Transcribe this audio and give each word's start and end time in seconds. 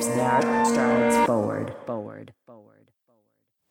Strides 0.00 1.26
Forward. 1.26 1.74
Forward. 1.86 2.34
Forward. 2.44 2.90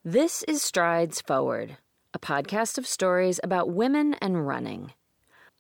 This 0.04 0.42
is 0.44 0.64
Strides 0.64 1.22
Forward, 1.22 1.78
a 2.16 2.20
podcast 2.20 2.80
of 2.80 2.88
stories 2.88 3.40
about 3.44 3.70
women 3.70 4.16
and 4.16 4.48
running. 4.48 4.94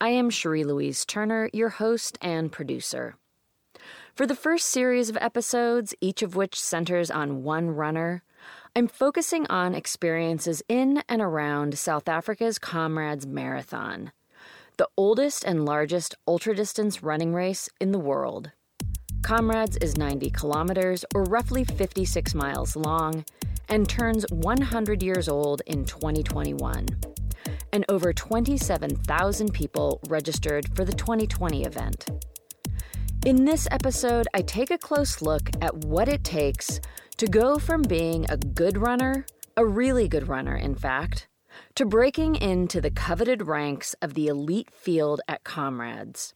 I 0.01 0.09
am 0.09 0.31
Cherie 0.31 0.63
Louise 0.63 1.05
Turner, 1.05 1.51
your 1.54 1.70
host 1.70 2.17
and 2.20 2.51
producer. 2.51 3.15
For 4.15 4.25
the 4.25 4.36
first 4.36 4.68
series 4.70 5.07
of 5.07 5.18
episodes, 5.18 5.93
each 6.01 6.23
of 6.23 6.36
which 6.36 6.59
centers 6.59 7.11
on 7.11 7.43
one 7.43 7.70
runner, 7.70 8.23
I'm 8.75 8.88
focusing 8.88 9.45
on 9.47 9.75
experiences 9.75 10.63
in 10.68 11.04
and 11.07 11.21
around 11.21 11.77
South 11.77 12.09
Africa's 12.09 12.57
Comrades 12.57 13.27
Marathon, 13.27 14.11
the 14.77 14.89
oldest 14.97 15.43
and 15.43 15.63
largest 15.63 16.16
ultradistance 16.27 17.04
running 17.04 17.36
race 17.36 17.70
in 17.79 17.91
the 17.91 18.00
world. 18.00 18.52
Comrades 19.25 19.75
is 19.78 19.97
90 19.97 20.29
kilometers, 20.29 21.04
or 21.15 21.24
roughly 21.24 21.64
56 21.64 22.36
miles 22.36 22.75
long, 22.75 23.25
and 23.70 23.89
turns 23.89 24.24
100 24.29 25.02
years 25.02 25.28
old 25.28 25.64
in 25.66 25.83
2021. 25.83 26.86
And 27.74 27.86
over 27.89 28.14
27,000 28.14 29.52
people 29.52 30.00
registered 30.10 30.69
for 30.75 30.86
the 30.86 30.93
2020 30.93 31.64
event. 31.64 32.06
In 33.25 33.45
this 33.45 33.67
episode, 33.72 34.28
I 34.36 34.44
take 34.44 34.69
a 34.69 34.78
close 34.78 35.23
look 35.23 35.50
at 35.59 35.75
what 35.75 36.08
it 36.08 36.23
takes 36.23 36.80
to 37.17 37.25
go 37.25 37.58
from 37.58 37.81
being 37.81 38.28
a 38.30 38.38
good 38.38 38.78
runner, 38.78 39.25
a 39.58 39.66
really 39.66 40.08
good 40.08 40.28
runner, 40.28 40.55
in 40.55 40.75
fact, 40.75 41.28
to 41.73 41.83
breaking 41.83 42.36
into 42.36 42.80
the 42.80 42.92
coveted 42.92 43.47
ranks 43.47 43.95
of 44.03 44.14
the 44.14 44.28
elite 44.28 44.69
field 44.69 45.19
at 45.28 45.44
Comrades. 45.44 46.36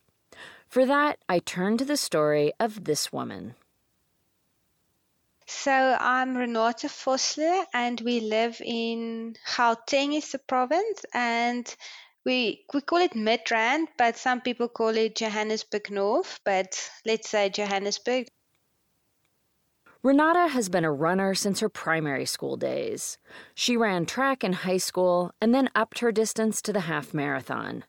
For 0.69 0.85
that, 0.85 1.17
I 1.27 1.39
turn 1.39 1.77
to 1.79 1.85
the 1.85 1.97
story 1.97 2.53
of 2.59 2.83
this 2.83 3.11
woman. 3.11 3.55
So 5.47 5.97
I'm 5.99 6.37
Renata 6.37 6.87
Vosloo 6.89 7.65
and 7.73 7.99
we 8.01 8.19
live 8.19 8.61
in 8.63 9.35
Gauteng 9.55 10.15
is 10.15 10.31
the 10.31 10.37
province 10.37 11.03
and 11.11 11.75
we 12.23 12.65
we 12.71 12.81
call 12.81 12.99
it 12.99 13.13
Midrand, 13.13 13.87
but 13.97 14.15
some 14.15 14.41
people 14.41 14.67
call 14.69 14.95
it 14.95 15.15
Johannesburg 15.15 15.89
North, 15.89 16.39
but 16.45 16.91
let's 17.03 17.29
say 17.29 17.49
Johannesburg. 17.49 18.27
Renata 20.03 20.49
has 20.49 20.69
been 20.69 20.85
a 20.85 20.91
runner 20.91 21.33
since 21.33 21.61
her 21.61 21.69
primary 21.69 22.25
school 22.25 22.57
days. 22.57 23.17
She 23.55 23.75
ran 23.75 24.05
track 24.05 24.43
in 24.43 24.53
high 24.53 24.77
school 24.77 25.31
and 25.41 25.53
then 25.53 25.71
upped 25.73 25.99
her 25.99 26.11
distance 26.11 26.61
to 26.61 26.71
the 26.71 26.81
half 26.81 27.11
marathon. 27.11 27.85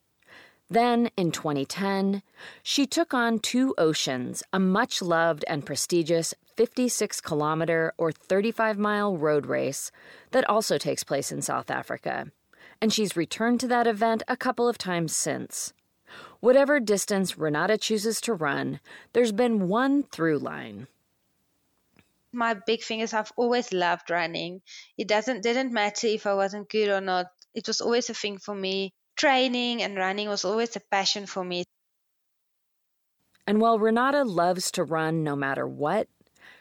Then, 0.73 1.11
in 1.17 1.33
2010, 1.33 2.23
she 2.63 2.87
took 2.87 3.13
on 3.13 3.41
Two 3.41 3.75
Oceans, 3.77 4.45
a 4.53 4.61
much 4.61 5.03
loved 5.03 5.45
and 5.49 5.67
prestigious 5.67 6.33
56 6.57 7.21
kilometer 7.23 7.93
or 7.99 8.13
35 8.13 8.79
mile 8.79 9.17
road 9.17 9.47
race 9.47 9.91
that 10.31 10.49
also 10.49 10.79
takes 10.79 11.03
place 11.03 11.33
in 11.33 11.43
South 11.43 11.73
Africa. 11.73 12.31
And 12.81 12.93
she's 12.93 13.17
returned 13.17 13.59
to 13.61 13.69
that 13.69 13.89
event 13.89 14.23
a 14.29 14.37
couple 14.37 14.69
of 14.69 14.79
times 14.79 15.15
since. 15.15 15.73
Whatever 16.39 16.79
distance 16.79 17.37
Renata 17.37 17.77
chooses 17.77 18.21
to 18.21 18.35
run, 18.35 18.79
there's 19.13 19.33
been 19.33 19.67
one 19.69 20.05
through 20.05 20.39
line. 20.39 20.87
My 22.33 22.55
big 22.55 22.85
thing 22.85 23.01
is 23.01 23.13
I've 23.13 23.33
always 23.35 23.73
loved 23.73 24.09
running. 24.09 24.63
It 24.97 25.09
doesn't 25.09 25.43
didn't 25.43 25.73
matter 25.73 26.07
if 26.07 26.29
I 26.29 26.35
wasn't 26.35 26.69
good 26.69 26.91
or 26.91 27.01
not. 27.01 27.27
It 27.55 27.67
was 27.67 27.81
always 27.81 28.09
a 28.09 28.15
thing 28.15 28.39
for 28.39 28.55
me 28.55 28.95
training 29.21 29.83
and 29.83 29.97
running 29.97 30.29
was 30.29 30.45
always 30.45 30.75
a 30.77 30.81
passion 30.81 31.27
for 31.27 31.45
me. 31.45 31.65
And 33.47 33.61
while 33.61 33.79
Renata 33.79 34.25
loves 34.25 34.71
to 34.73 34.85
run 34.85 35.23
no 35.23 35.37
matter 35.37 35.67
what, 35.67 36.09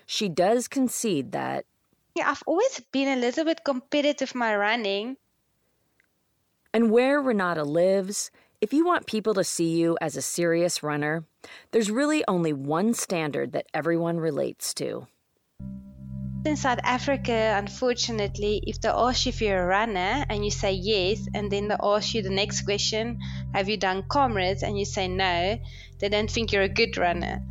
she 0.06 0.28
does 0.28 0.68
concede 0.68 1.32
that. 1.32 1.66
Yeah, 2.16 2.30
I've 2.30 2.44
always 2.46 2.82
been 2.92 3.08
a 3.08 3.22
little 3.22 3.46
bit 3.46 3.64
competitive 3.64 4.36
my 4.36 4.56
running. 4.56 5.16
And 6.74 6.92
where 6.92 7.22
Renata 7.22 7.64
lives, 7.64 8.30
if 8.60 8.74
you 8.74 8.86
want 8.86 9.08
people 9.08 9.34
to 9.36 9.44
see 9.44 9.70
you 9.80 9.98
as 10.02 10.18
a 10.18 10.22
serious 10.22 10.84
runner, 10.84 11.24
there's 11.72 11.90
really 11.90 12.24
only 12.28 12.52
one 12.52 12.94
standard 12.94 13.54
that 13.54 13.68
everyone 13.74 14.18
relates 14.18 14.74
to. 14.76 15.08
In 16.46 16.56
South 16.56 16.80
Africa, 16.84 17.56
unfortunately, 17.58 18.64
if 18.66 18.80
they 18.80 18.88
ask 18.88 19.26
you 19.26 19.30
if 19.32 19.42
you're 19.42 19.62
a 19.62 19.66
runner 19.66 20.26
and 20.30 20.46
you 20.46 20.52
say 20.52 20.72
yes, 20.72 21.28
and 21.34 21.52
then 21.52 21.68
they 21.68 21.76
ask 21.84 22.14
you 22.14 22.22
the 22.22 22.30
next 22.30 22.62
question, 22.62 23.20
have 23.54 23.68
you 23.68 23.76
done 23.76 24.04
comrades, 24.08 24.64
and 24.64 24.80
you 24.80 24.86
say 24.86 25.10
no, 25.10 25.60
they 26.00 26.08
don't 26.08 26.32
think 26.32 26.54
you're 26.54 26.64
a 26.64 26.70
good 26.70 26.98
runner. 26.98 27.44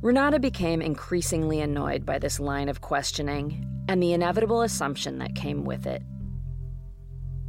Renata 0.00 0.38
became 0.38 0.80
increasingly 0.80 1.60
annoyed 1.60 2.06
by 2.06 2.20
this 2.20 2.38
line 2.38 2.68
of 2.68 2.80
questioning 2.80 3.66
and 3.88 4.00
the 4.00 4.12
inevitable 4.12 4.62
assumption 4.62 5.18
that 5.18 5.34
came 5.34 5.64
with 5.64 5.86
it. 5.86 6.02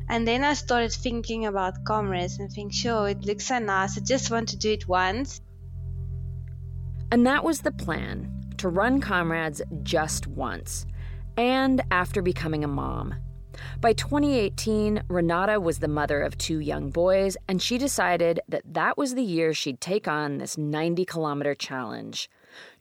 And 0.09 0.27
then 0.27 0.43
I 0.43 0.55
started 0.55 0.91
thinking 0.91 1.45
about 1.45 1.85
comrades 1.85 2.39
and 2.39 2.51
think, 2.51 2.73
sure, 2.73 3.07
it 3.07 3.23
looks 3.23 3.45
so 3.45 3.59
nice. 3.59 3.99
I 3.99 4.01
just 4.01 4.31
want 4.31 4.49
to 4.49 4.57
do 4.57 4.71
it 4.71 4.87
once. 4.87 5.41
And 7.11 7.27
that 7.27 7.43
was 7.43 7.61
the 7.61 7.71
plan 7.71 8.40
to 8.61 8.69
run 8.69 9.01
comrades 9.01 9.59
just 9.81 10.27
once, 10.27 10.85
and 11.35 11.81
after 11.89 12.21
becoming 12.21 12.63
a 12.63 12.67
mom. 12.67 13.15
By 13.81 13.93
2018, 13.93 15.01
Renata 15.07 15.59
was 15.59 15.79
the 15.79 15.87
mother 15.87 16.21
of 16.21 16.37
two 16.37 16.59
young 16.59 16.91
boys, 16.91 17.35
and 17.47 17.59
she 17.59 17.79
decided 17.79 18.39
that 18.47 18.61
that 18.71 18.99
was 18.99 19.15
the 19.15 19.23
year 19.23 19.55
she'd 19.55 19.81
take 19.81 20.07
on 20.07 20.37
this 20.37 20.59
90 20.59 21.05
kilometer 21.05 21.55
challenge. 21.55 22.29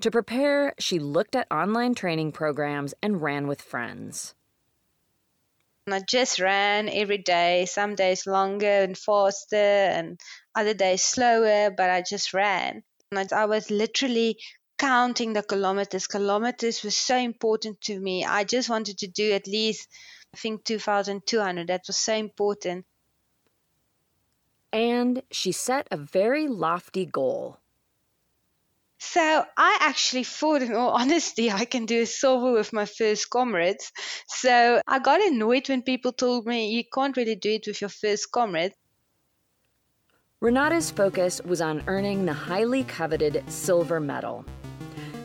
To 0.03 0.11
prepare, 0.11 0.75
she 0.79 0.99
looked 0.99 1.35
at 1.35 1.51
online 1.51 1.95
training 1.95 2.33
programs 2.33 2.93
and 3.03 3.23
ran 3.23 3.47
with 3.47 3.63
friends. 3.63 4.35
I 5.91 6.01
just 6.07 6.41
ran 6.41 6.91
every 6.91 7.19
day, 7.19 7.65
some 7.65 7.95
days 7.95 8.27
longer 8.27 8.67
and 8.67 8.99
faster, 8.99 9.57
and 9.57 10.21
other 10.55 10.75
days 10.75 11.01
slower, 11.01 11.71
but 11.75 11.89
I 11.89 12.03
just 12.03 12.35
ran. 12.35 12.83
And 13.13 13.33
I 13.33 13.47
was 13.47 13.71
literally 13.71 14.37
counting 14.81 15.35
the 15.35 15.43
kilometers. 15.43 16.07
Kilometers 16.07 16.83
was 16.83 16.97
so 16.97 17.15
important 17.15 17.79
to 17.83 18.01
me. 18.01 18.25
I 18.25 18.45
just 18.45 18.71
wanted 18.71 18.97
to 18.99 19.09
do 19.09 19.33
at 19.33 19.47
least, 19.47 19.87
I 20.35 20.39
think, 20.39 20.65
2,200. 20.65 21.67
That 21.67 21.83
was 21.87 21.99
so 21.99 22.15
important. 22.15 22.87
And 24.73 25.23
she 25.31 25.53
set 25.53 25.87
a 25.91 25.99
very 25.99 26.49
lofty 26.49 27.05
goal. 27.05 27.59
So 28.99 29.45
I 29.55 29.79
actually 29.81 30.25
thought, 30.25 30.63
in 30.63 30.75
all 30.75 30.91
honesty, 31.03 31.51
I 31.51 31.67
can 31.67 31.85
do 31.85 32.01
a 32.01 32.07
silver 32.07 32.53
with 32.53 32.73
my 32.73 32.87
first 32.87 33.29
comrades. 33.29 33.93
So 34.29 34.81
I 34.87 34.99
got 34.99 35.21
annoyed 35.21 35.69
when 35.69 35.83
people 35.83 36.13
told 36.13 36.47
me 36.47 36.71
you 36.71 36.85
can't 36.91 37.17
really 37.19 37.37
do 37.37 37.51
it 37.51 37.65
with 37.67 37.83
your 37.83 37.91
first 37.91 38.33
comrade. 38.33 38.73
Renata's 40.41 40.91
focus 40.91 41.43
was 41.45 41.61
on 41.61 41.85
earning 41.87 42.25
the 42.25 42.33
highly 42.33 42.85
coveted 42.85 43.45
silver 43.47 44.01
medal. 44.01 44.47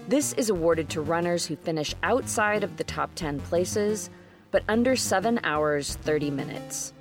This 0.07 0.33
is 0.33 0.51
awarded 0.51 0.87
to 0.89 1.01
runners 1.01 1.47
who 1.47 1.55
finish 1.55 1.95
outside 2.03 2.63
of 2.63 2.77
the 2.77 2.83
top 2.83 3.15
10 3.15 3.39
places, 3.39 4.11
but 4.51 4.63
under 4.67 4.95
7 4.95 5.39
hours 5.43 5.95
30 5.95 6.29
minutes. 6.29 6.93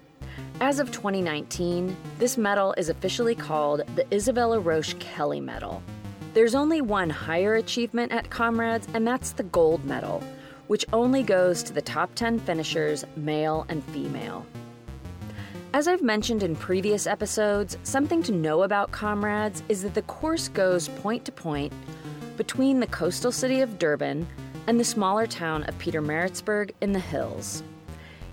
As 0.62 0.78
of 0.80 0.90
2019, 0.90 1.94
this 2.18 2.38
medal 2.38 2.74
is 2.78 2.88
officially 2.88 3.34
called 3.34 3.82
the 3.94 4.06
Isabella 4.14 4.58
Roche 4.58 4.94
Kelly 5.00 5.38
Medal. 5.38 5.82
There's 6.32 6.54
only 6.54 6.80
one 6.80 7.10
higher 7.10 7.56
achievement 7.56 8.10
at 8.10 8.30
Comrades, 8.30 8.88
and 8.94 9.06
that's 9.06 9.32
the 9.32 9.42
gold 9.42 9.84
medal, 9.84 10.22
which 10.68 10.86
only 10.94 11.22
goes 11.22 11.62
to 11.64 11.74
the 11.74 11.82
top 11.82 12.14
10 12.14 12.38
finishers, 12.38 13.04
male 13.16 13.66
and 13.68 13.84
female. 13.84 14.46
As 15.74 15.88
I've 15.88 16.02
mentioned 16.02 16.42
in 16.42 16.56
previous 16.56 17.06
episodes, 17.06 17.76
something 17.82 18.22
to 18.22 18.32
know 18.32 18.62
about 18.62 18.92
Comrades 18.92 19.62
is 19.68 19.82
that 19.82 19.92
the 19.92 20.02
course 20.02 20.48
goes 20.48 20.88
point 20.88 21.26
to 21.26 21.32
point 21.32 21.72
between 22.36 22.80
the 22.80 22.86
coastal 22.86 23.32
city 23.32 23.60
of 23.60 23.78
Durban 23.78 24.26
and 24.66 24.78
the 24.78 24.84
smaller 24.84 25.26
town 25.26 25.64
of 25.64 25.78
Pietermaritzburg 25.78 26.72
in 26.80 26.92
the 26.92 26.98
hills. 26.98 27.62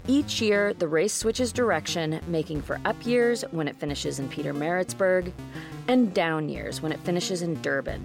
Each 0.08 0.42
year, 0.42 0.74
the 0.74 0.88
race 0.88 1.14
switches 1.14 1.54
direction, 1.54 2.20
making 2.28 2.64
for 2.64 2.80
up 2.86 3.06
years 3.06 3.44
when 3.52 3.68
it 3.68 3.76
finishes 3.76 4.20
in 4.20 4.30
Pietermaritzburg 4.30 5.32
and 5.88 6.14
down 6.14 6.50
years 6.50 6.82
when 6.82 6.92
it 6.92 7.00
finishes 7.02 7.44
in 7.44 7.62
Durban. 7.62 8.04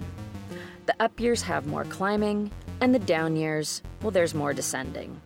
The 0.85 0.95
up 0.99 1.19
years 1.19 1.41
have 1.41 1.65
more 1.65 1.85
climbing, 1.85 2.51
and 2.81 2.93
the 2.93 2.99
down 2.99 3.35
years, 3.35 3.81
well, 4.01 4.11
there's 4.11 4.35
more 4.35 4.53
descending. 4.53 5.19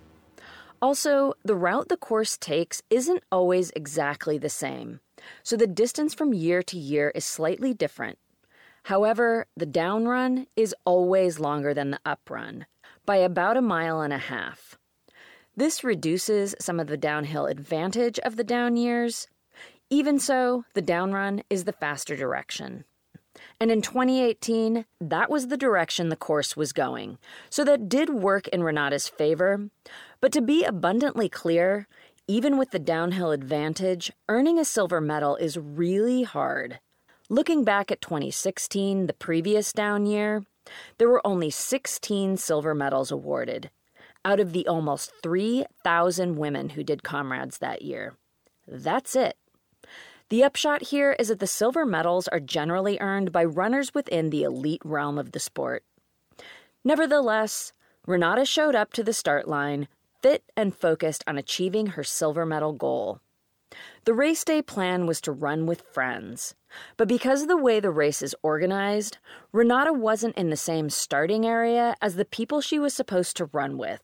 Also, 0.82 1.34
the 1.44 1.56
route 1.56 1.90
the 1.90 1.98
course 1.98 2.38
takes 2.38 2.82
isn't 2.90 3.24
always 3.32 3.72
exactly 3.76 4.38
the 4.38 4.50
same, 4.50 5.00
so 5.44 5.56
the 5.56 5.68
distance 5.68 6.14
from 6.14 6.34
year 6.34 6.64
to 6.64 6.78
year 6.78 7.12
is 7.14 7.26
slightly 7.26 7.74
different, 7.74 8.18
However, 8.84 9.48
the 9.56 9.66
down 9.66 10.08
run 10.08 10.48
is 10.56 10.76
always 10.86 11.40
longer 11.40 11.74
than 11.74 11.92
the 11.92 12.00
up 12.06 12.30
run, 12.30 12.66
by 13.06 13.18
about 13.18 13.58
a 13.58 13.62
mile 13.62 14.02
and 14.02 14.14
a 14.14 14.18
half. 14.18 14.78
This 15.56 15.84
reduces 15.84 16.56
some 16.60 16.80
of 16.80 16.88
the 16.88 16.98
downhill 16.98 17.46
advantage 17.46 18.20
of 18.20 18.38
the 18.38 18.44
down 18.44 18.78
years. 18.78 19.28
Even 19.90 20.18
so, 20.18 20.64
the 20.74 20.82
down 20.82 21.12
run 21.12 21.44
is 21.50 21.66
the 21.66 21.74
faster 21.74 22.16
direction. 22.16 22.86
And 23.60 23.70
in 23.70 23.82
2018, 23.82 24.86
that 25.00 25.30
was 25.30 25.48
the 25.48 25.58
direction 25.58 26.10
the 26.10 26.16
course 26.16 26.58
was 26.58 26.74
going. 26.74 27.18
So 27.50 27.64
that 27.66 27.90
did 27.90 28.10
work 28.10 28.48
in 28.48 28.64
Renata's 28.64 29.08
favor. 29.08 29.70
But 30.20 30.32
to 30.34 30.42
be 30.42 30.64
abundantly 30.64 31.30
clear, 31.30 31.88
even 32.28 32.58
with 32.58 32.72
the 32.72 32.80
downhill 32.80 33.32
advantage, 33.32 34.12
earning 34.30 34.58
a 34.58 34.66
silver 34.66 35.02
medal 35.02 35.36
is 35.36 35.58
really 35.58 36.24
hard. 36.24 36.80
Looking 37.32 37.64
back 37.64 37.92
at 37.92 38.02
2016, 38.02 39.08
the 39.08 39.14
previous 39.14 39.72
down 39.72 40.06
year, 40.06 40.44
there 40.98 41.08
were 41.08 41.26
only 41.26 41.50
16 41.50 42.36
silver 42.36 42.76
medals 42.76 43.10
awarded 43.10 43.70
out 44.26 44.42
of 44.42 44.52
the 44.52 44.68
almost 44.68 45.14
3,000 45.24 46.36
women 46.36 46.72
who 46.72 46.84
did 46.84 47.04
comrades 47.04 47.60
that 47.60 47.84
year. 47.84 48.16
That's 48.68 49.16
it. 49.16 49.38
The 50.28 50.44
upshot 50.44 50.82
here 50.82 51.16
is 51.18 51.30
that 51.30 51.40
the 51.40 51.48
silver 51.48 51.86
medals 51.86 52.28
are 52.28 52.42
generally 52.42 52.98
earned 53.00 53.32
by 53.32 53.46
runners 53.46 53.94
within 53.94 54.30
the 54.30 54.44
elite 54.44 54.82
realm 54.84 55.18
of 55.18 55.32
the 55.32 55.40
sport. 55.40 55.86
Nevertheless, 56.84 57.72
Renata 58.06 58.44
showed 58.44 58.76
up 58.76 58.92
to 58.92 59.04
the 59.04 59.14
start 59.14 59.48
line 59.48 59.88
fit 60.22 60.44
and 60.58 60.76
focused 60.76 61.24
on 61.26 61.38
achieving 61.38 61.88
her 61.88 62.04
silver 62.04 62.46
medal 62.46 62.74
goal. 62.74 63.22
The 64.04 64.16
race 64.16 64.44
day 64.44 64.64
plan 64.64 65.06
was 65.06 65.22
to 65.22 65.32
run 65.32 65.68
with 65.68 65.84
friends, 65.84 66.56
but 66.98 67.08
because 67.08 67.44
of 67.44 67.48
the 67.48 67.56
way 67.56 67.80
the 67.80 67.92
race 67.92 68.24
is 68.24 68.36
organized, 68.42 69.20
Renata 69.52 69.94
wasn't 69.94 70.36
in 70.36 70.50
the 70.50 70.58
same 70.58 70.90
starting 70.90 71.46
area 71.46 71.96
as 72.02 72.16
the 72.16 72.26
people 72.26 72.62
she 72.62 72.80
was 72.80 72.96
supposed 72.96 73.38
to 73.38 73.46
run 73.54 73.78
with. 73.78 74.02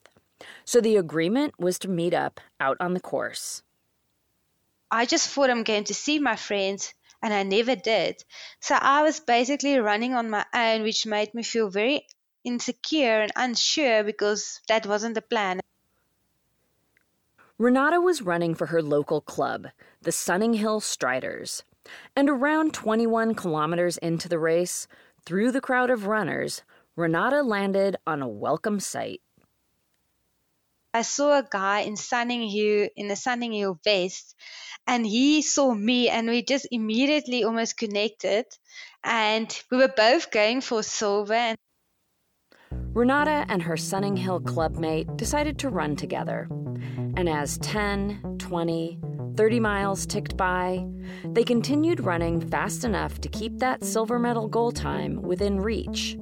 So 0.66 0.82
the 0.82 0.98
agreement 0.98 1.60
was 1.60 1.80
to 1.80 1.88
meet 1.88 2.14
up 2.14 2.40
out 2.60 2.78
on 2.80 2.94
the 2.94 3.00
course. 3.00 3.64
I 4.92 5.08
just 5.08 5.30
thought 5.30 5.50
I'm 5.50 5.64
going 5.64 5.86
to 5.86 5.96
see 5.96 6.20
my 6.20 6.36
friends, 6.36 6.94
and 7.24 7.34
I 7.34 7.42
never 7.42 7.76
did. 7.76 8.24
So 8.60 8.76
I 8.76 9.02
was 9.02 9.20
basically 9.20 9.80
running 9.80 10.14
on 10.14 10.30
my 10.30 10.46
own, 10.54 10.84
which 10.84 11.08
made 11.08 11.34
me 11.34 11.42
feel 11.42 11.72
very 11.72 12.06
insecure 12.44 13.22
and 13.22 13.32
unsure 13.36 14.04
because 14.04 14.62
that 14.68 14.86
wasn't 14.86 15.16
the 15.16 15.24
plan. 15.24 15.60
Renata 17.60 18.00
was 18.00 18.22
running 18.22 18.54
for 18.54 18.68
her 18.68 18.84
local 18.84 19.20
club, 19.20 19.70
the 20.04 20.12
Sunninghill 20.12 20.80
Striders. 20.80 21.64
And 22.16 22.30
around 22.30 22.76
21 22.76 23.34
kilometers 23.34 23.98
into 23.98 24.30
the 24.30 24.38
race, 24.38 24.88
through 25.26 25.52
the 25.52 25.62
crowd 25.62 25.90
of 25.90 26.06
runners, 26.06 26.62
Renata 26.96 27.42
landed 27.42 27.96
on 28.06 28.22
a 28.22 28.28
welcome 28.28 28.80
sight. 28.80 29.22
I 30.94 31.02
saw 31.02 31.40
a 31.40 31.48
guy 31.50 31.80
in 31.80 31.96
Sunninghill 31.96 32.90
in 32.96 33.10
a 33.10 33.16
Sunninghill 33.16 33.80
vest, 33.84 34.36
and 34.86 35.04
he 35.04 35.42
saw 35.42 35.74
me, 35.74 36.10
and 36.10 36.28
we 36.28 36.44
just 36.44 36.68
immediately 36.70 37.44
almost 37.44 37.76
connected, 37.76 38.46
and 39.04 39.52
we 39.72 39.78
were 39.78 39.94
both 39.98 40.30
going 40.30 40.62
for 40.62 40.84
silver. 40.84 41.56
Renata 42.72 43.46
and 43.50 43.62
her 43.62 43.76
Sunninghill 43.76 44.42
clubmate 44.42 45.18
decided 45.18 45.60
to 45.60 45.70
run 45.70 45.96
together. 45.96 46.48
And 47.16 47.30
as 47.30 47.58
10, 47.60 48.38
20, 48.40 49.00
30 49.36 49.60
miles 49.60 50.06
ticked 50.08 50.36
by, 50.36 50.86
they 51.26 51.44
continued 51.44 52.00
running 52.00 52.42
fast 52.42 52.84
enough 52.84 53.22
to 53.22 53.30
keep 53.30 53.60
that 53.60 53.84
silver 53.84 54.18
medal 54.18 54.48
goal 54.48 54.72
time 54.72 55.22
within 55.22 55.60
reach. 55.60 56.18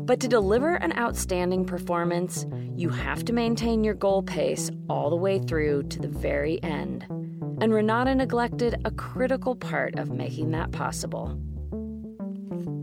But 0.00 0.18
to 0.20 0.28
deliver 0.28 0.74
an 0.74 0.96
outstanding 0.98 1.64
performance, 1.64 2.44
you 2.74 2.88
have 2.88 3.24
to 3.26 3.32
maintain 3.32 3.84
your 3.84 3.94
goal 3.94 4.22
pace 4.22 4.70
all 4.88 5.10
the 5.10 5.16
way 5.16 5.38
through 5.38 5.84
to 5.84 6.00
the 6.00 6.08
very 6.08 6.60
end. 6.64 7.06
And 7.60 7.72
Renata 7.72 8.14
neglected 8.14 8.80
a 8.84 8.90
critical 8.90 9.54
part 9.54 9.96
of 9.96 10.10
making 10.10 10.50
that 10.50 10.72
possible 10.72 11.40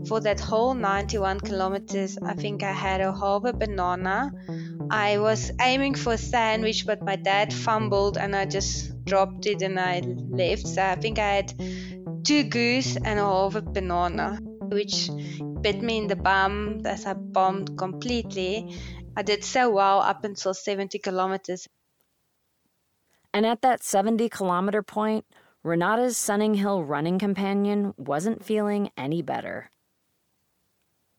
for 0.08 0.20
that 0.20 0.40
whole 0.40 0.72
91 0.72 1.40
kilometers, 1.40 2.16
I 2.24 2.32
think 2.32 2.62
I 2.62 2.72
had 2.72 3.02
a 3.02 3.12
half 3.12 3.44
a 3.44 3.52
banana. 3.52 4.32
I 4.90 5.18
was 5.18 5.52
aiming 5.60 5.96
for 5.96 6.14
a 6.14 6.18
sandwich, 6.18 6.86
but 6.86 7.02
my 7.02 7.16
dad 7.16 7.52
fumbled 7.52 8.16
and 8.16 8.34
I 8.34 8.46
just 8.46 9.04
dropped 9.04 9.44
it 9.44 9.60
and 9.60 9.78
I 9.78 10.00
left. 10.00 10.66
So 10.66 10.82
I 10.82 10.94
think 10.94 11.18
I 11.18 11.34
had 11.34 11.52
two 12.24 12.44
goose 12.44 12.96
and 12.96 13.18
a 13.18 13.22
half 13.22 13.54
a 13.54 13.60
banana, 13.60 14.38
which 14.62 15.10
bit 15.60 15.82
me 15.82 15.98
in 15.98 16.06
the 16.06 16.16
bum 16.16 16.80
as 16.86 17.04
I 17.04 17.12
bombed 17.12 17.76
completely. 17.76 18.74
I 19.14 19.22
did 19.22 19.44
so 19.44 19.68
well 19.70 20.00
up 20.00 20.24
until 20.24 20.54
70 20.54 20.98
kilometers. 21.00 21.68
And 23.34 23.44
at 23.44 23.60
that 23.60 23.84
70 23.84 24.30
kilometer 24.30 24.82
point, 24.82 25.26
Renata's 25.62 26.16
Sunninghill 26.16 26.88
running 26.88 27.18
companion 27.18 27.92
wasn't 27.98 28.42
feeling 28.42 28.90
any 28.96 29.20
better 29.20 29.70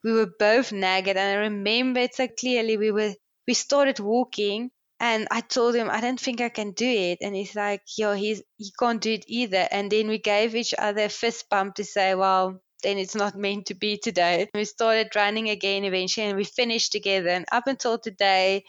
we 0.03 0.13
were 0.13 0.31
both 0.39 0.71
nagged 0.71 1.09
and 1.09 1.19
I 1.19 1.33
remember 1.35 2.01
it 2.01 2.15
so 2.15 2.27
clearly. 2.27 2.77
We 2.77 2.91
were 2.91 3.13
we 3.47 3.53
started 3.53 3.99
walking 3.99 4.71
and 4.99 5.27
I 5.31 5.41
told 5.41 5.75
him 5.75 5.89
I 5.89 6.01
don't 6.01 6.19
think 6.19 6.41
I 6.41 6.49
can 6.49 6.71
do 6.71 6.87
it 6.87 7.19
and 7.21 7.35
he's 7.35 7.55
like, 7.55 7.81
Yo, 7.97 8.13
he's 8.13 8.41
he 8.57 8.71
can't 8.79 9.01
do 9.01 9.13
it 9.13 9.25
either 9.27 9.67
and 9.71 9.91
then 9.91 10.07
we 10.07 10.17
gave 10.19 10.55
each 10.55 10.73
other 10.77 11.05
a 11.05 11.09
fist 11.09 11.49
bump 11.49 11.75
to 11.75 11.83
say, 11.83 12.15
Well, 12.15 12.61
then 12.83 12.97
it's 12.97 13.15
not 13.15 13.35
meant 13.35 13.67
to 13.67 13.75
be 13.75 13.97
today. 13.97 14.49
We 14.53 14.65
started 14.65 15.15
running 15.15 15.49
again 15.49 15.83
eventually 15.83 16.27
and 16.27 16.37
we 16.37 16.45
finished 16.45 16.91
together 16.91 17.29
and 17.29 17.45
up 17.51 17.67
until 17.67 17.99
today 17.99 18.63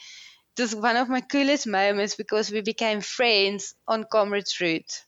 it 0.57 0.63
was 0.63 0.75
one 0.75 0.97
of 0.97 1.09
my 1.09 1.21
coolest 1.21 1.67
moments 1.67 2.17
because 2.17 2.51
we 2.51 2.61
became 2.61 3.01
friends 3.01 3.75
on 3.87 4.05
Comrades 4.11 4.61
Route. 4.61 5.05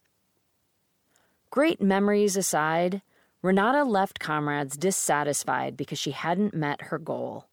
Great 1.50 1.82
memories 1.82 2.36
aside, 2.36 3.02
Renata 3.42 3.82
left 3.82 4.20
comrades 4.20 4.76
dissatisfied 4.76 5.76
because 5.76 5.98
she 5.98 6.12
hadn't 6.12 6.54
met 6.54 6.82
her 6.82 6.98
goal. 6.98 7.46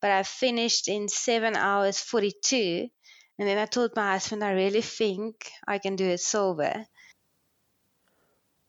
But 0.00 0.10
I 0.10 0.22
finished 0.22 0.88
in 0.88 1.08
7 1.08 1.54
hours 1.54 2.00
42, 2.00 2.88
and 3.38 3.48
then 3.48 3.58
I 3.58 3.66
told 3.66 3.94
my 3.94 4.12
husband, 4.12 4.42
I 4.42 4.52
really 4.52 4.80
think 4.80 5.50
I 5.68 5.78
can 5.78 5.96
do 5.96 6.06
it 6.06 6.20
sober. 6.20 6.86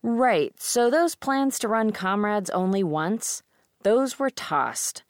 Right, 0.04 0.54
so 0.60 0.90
those 0.90 1.16
plans 1.16 1.58
to 1.60 1.70
run 1.70 1.92
comrades 1.92 2.50
only 2.50 2.84
once, 2.84 3.42
those 3.84 4.20
were 4.20 4.30
tossed. 4.30 5.04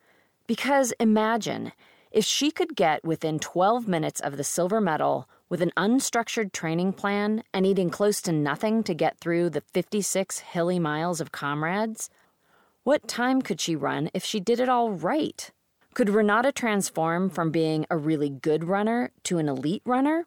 Because 0.46 0.94
imagine, 1.00 1.72
if 2.12 2.26
she 2.26 2.52
could 2.52 2.76
get 2.76 3.04
within 3.04 3.40
12 3.40 3.88
minutes 3.88 4.20
of 4.20 4.38
the 4.38 4.44
silver 4.44 4.80
medal 4.80 5.28
with 5.54 5.62
an 5.62 5.72
unstructured 5.78 6.52
training 6.52 6.92
plan 6.92 7.44
and 7.54 7.64
eating 7.64 7.92
close 7.92 8.24
to 8.24 8.32
nothing 8.32 8.82
to 8.82 8.92
get 8.92 9.20
through 9.20 9.52
the 9.52 9.62
56 9.62 10.40
hilly 10.40 10.80
miles 10.80 11.22
of 11.22 11.32
comrades, 11.32 12.10
what 12.84 13.08
time 13.08 13.40
could 13.40 13.62
she 13.62 13.76
run 13.76 14.10
if 14.16 14.26
she 14.26 14.40
did 14.40 14.60
it 14.60 14.68
all 14.68 14.90
right? 14.90 15.52
Could 15.94 16.10
Renata 16.10 16.52
transform 16.52 17.30
from 17.30 17.52
being 17.52 17.86
a 17.92 17.98
really 17.98 18.32
good 18.32 18.64
runner 18.64 19.12
to 19.26 19.38
an 19.38 19.48
elite 19.48 19.84
runner? 19.86 20.26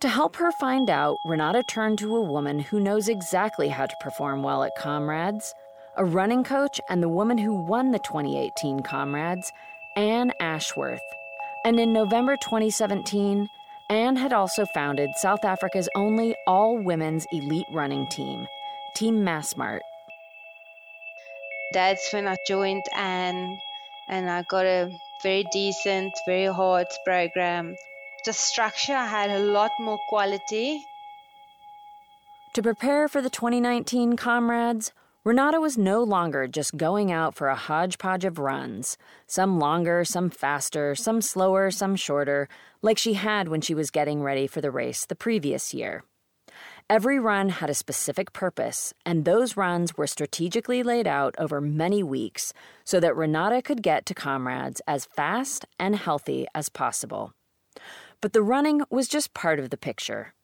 To 0.00 0.08
help 0.08 0.36
her 0.36 0.50
find 0.52 0.88
out, 0.88 1.18
Renata 1.26 1.62
turned 1.68 1.98
to 1.98 2.16
a 2.16 2.22
woman 2.22 2.58
who 2.58 2.80
knows 2.80 3.10
exactly 3.10 3.68
how 3.68 3.84
to 3.84 3.96
perform 4.00 4.42
well 4.42 4.64
at 4.64 4.72
Comrades, 4.78 5.52
a 5.98 6.06
running 6.06 6.42
coach 6.42 6.80
and 6.88 7.02
the 7.02 7.08
woman 7.10 7.36
who 7.36 7.66
won 7.66 7.90
the 7.90 7.98
2018 7.98 8.80
Comrades, 8.80 9.52
Anne 9.94 10.32
Ashworth. 10.40 11.02
And 11.66 11.78
in 11.78 11.92
November 11.92 12.38
2017, 12.38 13.46
Anne 13.92 14.16
had 14.16 14.32
also 14.32 14.64
founded 14.72 15.10
South 15.16 15.44
Africa's 15.44 15.86
only 15.94 16.34
all 16.46 16.78
women's 16.78 17.26
elite 17.30 17.66
running 17.70 18.06
team, 18.06 18.46
Team 18.96 19.16
Massmart. 19.16 19.80
That's 21.74 22.10
when 22.10 22.26
I 22.26 22.38
joined 22.48 22.84
Anne 22.96 23.58
and 24.08 24.30
I 24.30 24.44
got 24.48 24.64
a 24.64 24.90
very 25.22 25.44
decent, 25.52 26.14
very 26.26 26.46
hard 26.46 26.86
program. 27.04 27.76
The 28.24 28.32
structure 28.32 28.96
had 28.96 29.28
a 29.28 29.40
lot 29.40 29.72
more 29.78 29.98
quality. 30.08 30.82
To 32.54 32.62
prepare 32.62 33.08
for 33.08 33.20
the 33.20 33.28
2019 33.28 34.16
Comrades, 34.16 34.92
Renata 35.24 35.60
was 35.60 35.78
no 35.78 36.02
longer 36.02 36.48
just 36.48 36.76
going 36.76 37.12
out 37.12 37.32
for 37.36 37.46
a 37.46 37.54
hodgepodge 37.54 38.24
of 38.24 38.40
runs, 38.40 38.98
some 39.28 39.60
longer, 39.60 40.04
some 40.04 40.28
faster, 40.28 40.96
some 40.96 41.22
slower, 41.22 41.70
some 41.70 41.94
shorter, 41.94 42.48
like 42.82 42.98
she 42.98 43.12
had 43.12 43.46
when 43.46 43.60
she 43.60 43.72
was 43.72 43.92
getting 43.92 44.20
ready 44.20 44.48
for 44.48 44.60
the 44.60 44.72
race 44.72 45.06
the 45.06 45.14
previous 45.14 45.72
year. 45.72 46.02
Every 46.90 47.20
run 47.20 47.50
had 47.50 47.70
a 47.70 47.74
specific 47.74 48.32
purpose, 48.32 48.92
and 49.06 49.24
those 49.24 49.56
runs 49.56 49.96
were 49.96 50.08
strategically 50.08 50.82
laid 50.82 51.06
out 51.06 51.36
over 51.38 51.60
many 51.60 52.02
weeks 52.02 52.52
so 52.82 52.98
that 52.98 53.14
Renata 53.14 53.62
could 53.62 53.80
get 53.80 54.04
to 54.06 54.14
comrades 54.14 54.82
as 54.88 55.04
fast 55.06 55.64
and 55.78 55.94
healthy 55.94 56.46
as 56.52 56.68
possible. 56.68 57.32
But 58.20 58.32
the 58.32 58.42
running 58.42 58.82
was 58.90 59.06
just 59.06 59.34
part 59.34 59.60
of 59.60 59.70
the 59.70 59.76
picture. 59.76 60.34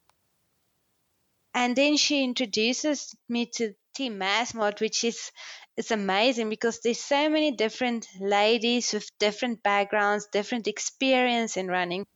And 1.52 1.74
then 1.74 1.96
she 1.96 2.22
introduces 2.22 3.16
me 3.28 3.46
to 3.56 3.74
Team 3.98 4.20
Massmart, 4.20 4.80
which 4.80 5.02
is 5.02 5.32
it's 5.76 5.90
amazing 5.90 6.50
because 6.50 6.78
there's 6.78 7.00
so 7.00 7.28
many 7.28 7.50
different 7.50 8.06
ladies 8.20 8.92
with 8.92 9.10
different 9.18 9.64
backgrounds, 9.64 10.28
different 10.30 10.68
experience 10.68 11.56
in 11.56 11.66
running. 11.66 12.06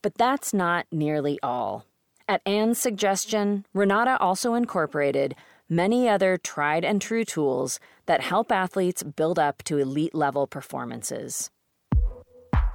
But 0.00 0.14
that's 0.14 0.54
not 0.54 0.86
nearly 0.92 1.40
all. 1.42 1.86
At 2.28 2.40
Anne's 2.46 2.78
suggestion, 2.78 3.66
Renata 3.74 4.16
also 4.20 4.54
incorporated 4.54 5.34
many 5.68 6.08
other 6.08 6.36
tried 6.36 6.84
and 6.84 7.02
true 7.02 7.24
tools 7.24 7.80
that 8.06 8.20
help 8.20 8.52
athletes 8.52 9.02
build 9.02 9.40
up 9.40 9.64
to 9.64 9.78
elite 9.78 10.14
level 10.14 10.46
performances 10.46 11.50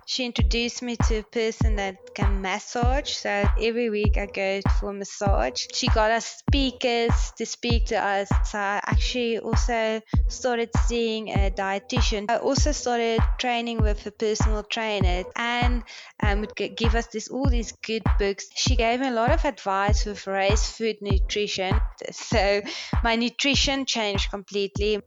she 0.05 0.25
introduced 0.25 0.81
me 0.81 0.95
to 1.07 1.17
a 1.19 1.23
person 1.23 1.75
that 1.77 1.97
can 2.13 2.41
massage. 2.41 3.09
So 3.11 3.45
every 3.59 3.89
week 3.89 4.17
I 4.17 4.25
go 4.27 4.61
for 4.79 4.89
a 4.91 4.93
massage. 4.93 5.65
She 5.73 5.87
got 5.87 6.11
us 6.11 6.25
speakers 6.25 7.31
to 7.37 7.45
speak 7.45 7.87
to 7.87 7.95
us. 7.95 8.29
So 8.45 8.57
I 8.59 8.81
actually 8.85 9.39
also 9.39 10.01
started 10.27 10.69
seeing 10.87 11.29
a 11.29 11.49
dietitian. 11.51 12.29
I 12.29 12.37
also 12.37 12.71
started 12.71 13.19
training 13.39 13.81
with 13.81 14.05
a 14.05 14.11
personal 14.11 14.63
trainer 14.63 15.23
and 15.35 15.83
um, 16.21 16.41
would 16.41 16.55
give 16.55 16.95
us 16.95 17.07
this 17.07 17.27
all 17.29 17.49
these 17.49 17.71
good 17.83 18.03
books. 18.19 18.47
She 18.55 18.75
gave 18.75 18.99
me 18.99 19.07
a 19.07 19.11
lot 19.11 19.31
of 19.31 19.45
advice 19.45 20.05
with 20.05 20.27
race 20.27 20.69
food 20.71 20.97
nutrition. 21.01 21.79
So 22.11 22.61
my 23.03 23.15
nutrition 23.15 23.85
changed 23.85 24.29
completely. 24.29 25.01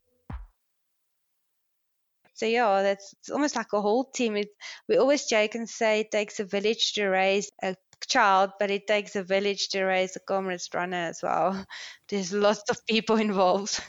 So 2.36 2.44
yeah, 2.44 2.82
that's 2.82 3.14
it's 3.14 3.30
almost 3.30 3.56
like 3.56 3.72
a 3.72 3.80
whole 3.80 4.04
team. 4.04 4.36
It, 4.36 4.48
we 4.88 4.98
always 4.98 5.24
joke 5.24 5.54
and 5.54 5.68
say 5.68 6.00
it 6.00 6.10
takes 6.10 6.38
a 6.38 6.44
village 6.44 6.92
to 6.92 7.06
raise 7.08 7.50
a 7.62 7.74
child, 8.06 8.50
but 8.60 8.70
it 8.70 8.86
takes 8.86 9.16
a 9.16 9.22
village 9.22 9.68
to 9.70 9.84
raise 9.84 10.16
a 10.16 10.20
comrades 10.20 10.68
runner 10.74 11.08
as 11.08 11.20
well. 11.22 11.64
There's 12.08 12.34
lots 12.34 12.70
of 12.70 12.84
people 12.86 13.16
involved. 13.16 13.80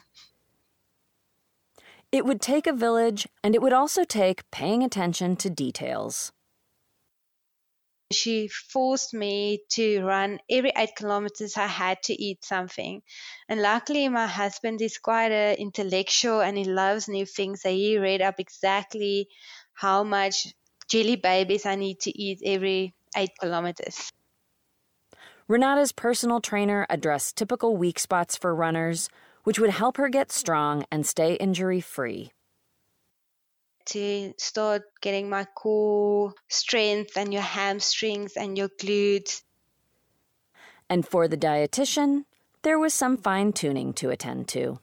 It 2.10 2.26
would 2.26 2.40
take 2.40 2.68
a 2.68 2.74
village, 2.74 3.28
and 3.44 3.54
it 3.54 3.62
would 3.62 3.74
also 3.74 4.06
take 4.06 4.50
paying 4.50 4.82
attention 4.82 5.36
to 5.36 5.50
details. 5.50 6.32
She 8.12 8.48
forced 8.48 9.14
me 9.14 9.64
to 9.72 10.02
run 10.04 10.40
every 10.50 10.72
eight 10.78 10.96
kilometers. 10.96 11.58
I 11.58 11.68
had 11.68 12.02
to 12.04 12.14
eat 12.14 12.46
something. 12.46 13.02
And 13.50 13.62
luckily, 13.62 14.08
my 14.08 14.28
husband 14.28 14.82
is 14.82 14.98
quite 14.98 15.32
an 15.32 15.58
intellectual 15.58 16.42
and 16.42 16.58
he 16.58 16.64
loves 16.64 17.10
new 17.10 17.26
things. 17.26 17.62
So 17.64 17.70
he 17.70 17.98
read 17.98 18.22
up 18.22 18.40
exactly 18.40 19.28
how 19.74 20.04
much 20.04 20.48
jelly 20.90 21.18
babies 21.18 21.66
I 21.66 21.76
need 21.76 22.00
to 22.02 22.18
eat 22.18 22.40
every 22.46 22.96
eight 23.16 23.32
kilometers. 23.40 24.12
Renata's 25.50 25.92
personal 25.92 26.40
trainer 26.40 26.86
addressed 26.90 27.36
typical 27.36 27.76
weak 27.76 28.00
spots 28.00 28.38
for 28.38 28.56
runners, 28.56 29.10
which 29.44 29.60
would 29.60 29.70
help 29.70 29.98
her 29.98 30.10
get 30.10 30.32
strong 30.32 30.86
and 30.92 31.06
stay 31.06 31.34
injury 31.36 31.82
free 31.82 32.32
to 33.88 34.34
start 34.38 34.84
getting 35.02 35.30
my 35.30 35.46
core 35.46 36.34
strength 36.50 37.18
and 37.18 37.34
your 37.34 37.42
hamstrings 37.42 38.38
and 38.38 38.58
your 38.58 38.70
glutes. 38.70 39.42
And 40.90 41.08
for 41.08 41.28
the 41.28 41.38
dietitian, 41.38 42.26
there 42.62 42.80
was 42.80 42.94
some 42.94 43.18
fine 43.18 43.54
tuning 43.54 43.94
to 43.94 44.10
attend 44.10 44.48
to. 44.50 44.80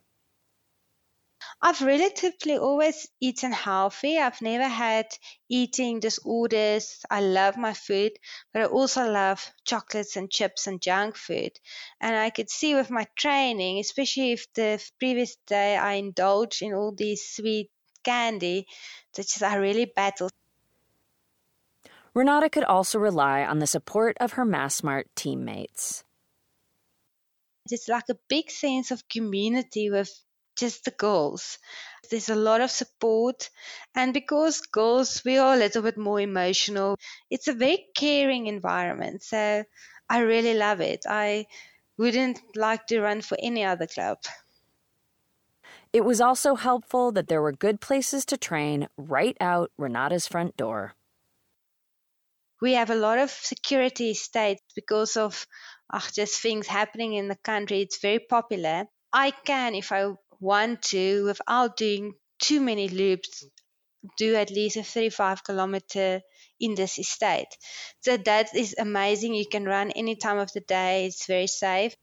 I've 1.61 1.83
relatively 1.83 2.57
always 2.57 3.07
eaten 3.21 3.53
healthy. 3.53 4.19
I've 4.19 4.41
never 4.43 4.67
had 4.69 5.07
eating 5.49 6.01
disorders. 6.01 7.05
I 7.11 7.21
love 7.21 7.57
my 7.57 7.75
food, 7.75 8.13
but 8.53 8.63
I 8.63 8.67
also 8.67 9.11
love 9.11 9.53
chocolates 9.65 10.17
and 10.17 10.31
chips 10.31 10.67
and 10.67 10.81
junk 10.81 11.17
food. 11.17 11.53
And 12.01 12.17
I 12.17 12.31
could 12.31 12.51
see 12.51 12.75
with 12.75 12.91
my 12.91 13.07
training, 13.17 13.79
especially 13.79 14.33
if 14.33 14.53
the 14.55 14.83
previous 14.99 15.37
day 15.47 15.77
I 15.77 15.95
indulged 15.95 16.63
in 16.63 16.73
all 16.73 16.93
these 16.93 17.29
sweet 17.29 17.71
candy, 18.05 18.67
such 19.13 19.37
as 19.37 19.43
a 19.43 19.61
really 19.61 19.87
battled. 19.87 20.33
Renata 22.15 22.49
could 22.49 22.65
also 22.65 22.99
rely 22.99 23.43
on 23.45 23.59
the 23.59 23.67
support 23.67 24.17
of 24.21 24.33
her 24.35 24.45
Massmart 24.45 25.07
teammates. 25.17 26.05
It's 27.71 27.89
like 27.89 28.09
a 28.11 28.19
big 28.29 28.51
sense 28.51 28.91
of 28.91 29.09
community 29.09 29.91
with 29.91 30.11
just 30.57 30.85
the 30.85 30.93
girls. 30.93 31.59
There's 32.11 32.29
a 32.29 32.37
lot 32.37 32.61
of 32.61 32.71
support, 32.71 33.51
and 33.95 34.13
because 34.13 34.61
girls, 34.61 35.23
we 35.25 35.39
are 35.39 35.55
a 35.55 35.59
little 35.59 35.83
bit 35.83 35.97
more 35.97 36.21
emotional, 36.21 36.99
it's 37.31 37.49
a 37.49 37.55
very 37.55 37.87
caring 37.97 38.47
environment. 38.47 39.23
So 39.23 39.65
I 40.09 40.19
really 40.21 40.55
love 40.55 40.81
it. 40.81 41.07
I 41.09 41.47
wouldn't 41.97 42.41
like 42.55 42.87
to 42.89 43.01
run 43.01 43.23
for 43.23 43.37
any 43.41 43.65
other 43.65 43.87
club. 43.87 44.19
It 45.95 46.05
was 46.05 46.21
also 46.21 46.57
helpful 46.57 47.13
that 47.13 47.29
there 47.29 47.41
were 47.41 47.53
good 47.53 47.81
places 47.81 48.25
to 48.27 48.37
train 48.37 48.89
right 48.97 49.37
out 49.41 49.71
Renata's 49.79 50.27
front 50.27 50.57
door. 50.57 50.95
We 52.61 52.73
have 52.73 52.91
a 52.91 52.97
lot 52.97 53.21
of 53.21 53.31
security 53.31 54.13
states 54.15 54.61
because 54.75 55.17
of 55.17 55.47
uh, 55.89 56.01
just 56.13 56.41
things 56.41 56.67
happening 56.67 57.15
in 57.15 57.29
the 57.29 57.37
country. 57.37 57.81
It's 57.81 58.01
very 58.01 58.19
popular. 58.19 58.87
I 59.13 59.31
can, 59.31 59.77
if 59.77 59.93
I 59.93 60.15
want 60.41 60.83
to, 60.95 61.27
without 61.27 61.77
doing 61.77 62.15
too 62.41 62.61
many 62.61 62.89
loops, 62.89 63.45
do 64.19 64.35
at 64.35 64.51
least 64.51 64.77
a 64.77 64.83
35 64.83 65.45
kilometer 65.45 66.23
in 66.59 66.75
this 66.75 66.99
estate. 66.99 67.57
So 68.01 68.17
that 68.17 68.53
is 68.53 68.75
amazing. 68.77 69.35
You 69.35 69.47
can 69.47 69.65
run 69.65 69.93
any 69.93 70.17
time 70.17 70.39
of 70.39 70.53
the 70.53 70.61
day. 70.61 71.07
It's 71.07 71.27
very 71.27 71.47
safe 71.47 71.95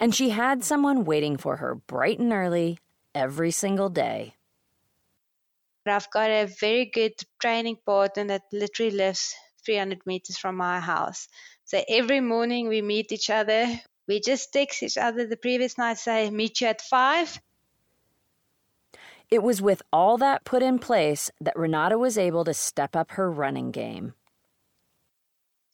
and 0.00 0.14
she 0.14 0.30
had 0.30 0.64
someone 0.64 1.04
waiting 1.04 1.36
for 1.36 1.56
her 1.56 1.74
bright 1.74 2.18
and 2.18 2.32
early 2.32 2.78
every 3.14 3.50
single 3.50 3.90
day. 3.90 4.34
I've 5.86 6.10
got 6.10 6.30
a 6.30 6.46
very 6.46 6.86
good 6.86 7.12
training 7.40 7.78
partner 7.84 8.24
that 8.24 8.42
literally 8.52 8.92
lives 8.92 9.34
300 9.64 10.06
meters 10.06 10.38
from 10.38 10.56
my 10.56 10.80
house. 10.80 11.28
So 11.64 11.82
every 11.88 12.20
morning 12.20 12.68
we 12.68 12.82
meet 12.82 13.12
each 13.12 13.30
other. 13.30 13.66
We 14.08 14.20
just 14.20 14.52
text 14.52 14.82
each 14.82 14.98
other 14.98 15.26
the 15.26 15.36
previous 15.36 15.78
night, 15.78 15.98
say, 15.98 16.30
meet 16.30 16.60
you 16.60 16.68
at 16.68 16.80
five. 16.80 17.40
It 19.30 19.42
was 19.42 19.62
with 19.62 19.82
all 19.92 20.18
that 20.18 20.44
put 20.44 20.62
in 20.62 20.78
place 20.78 21.30
that 21.40 21.56
Renata 21.56 21.96
was 21.96 22.18
able 22.18 22.44
to 22.44 22.54
step 22.54 22.96
up 22.96 23.12
her 23.12 23.30
running 23.30 23.70
game. 23.70 24.14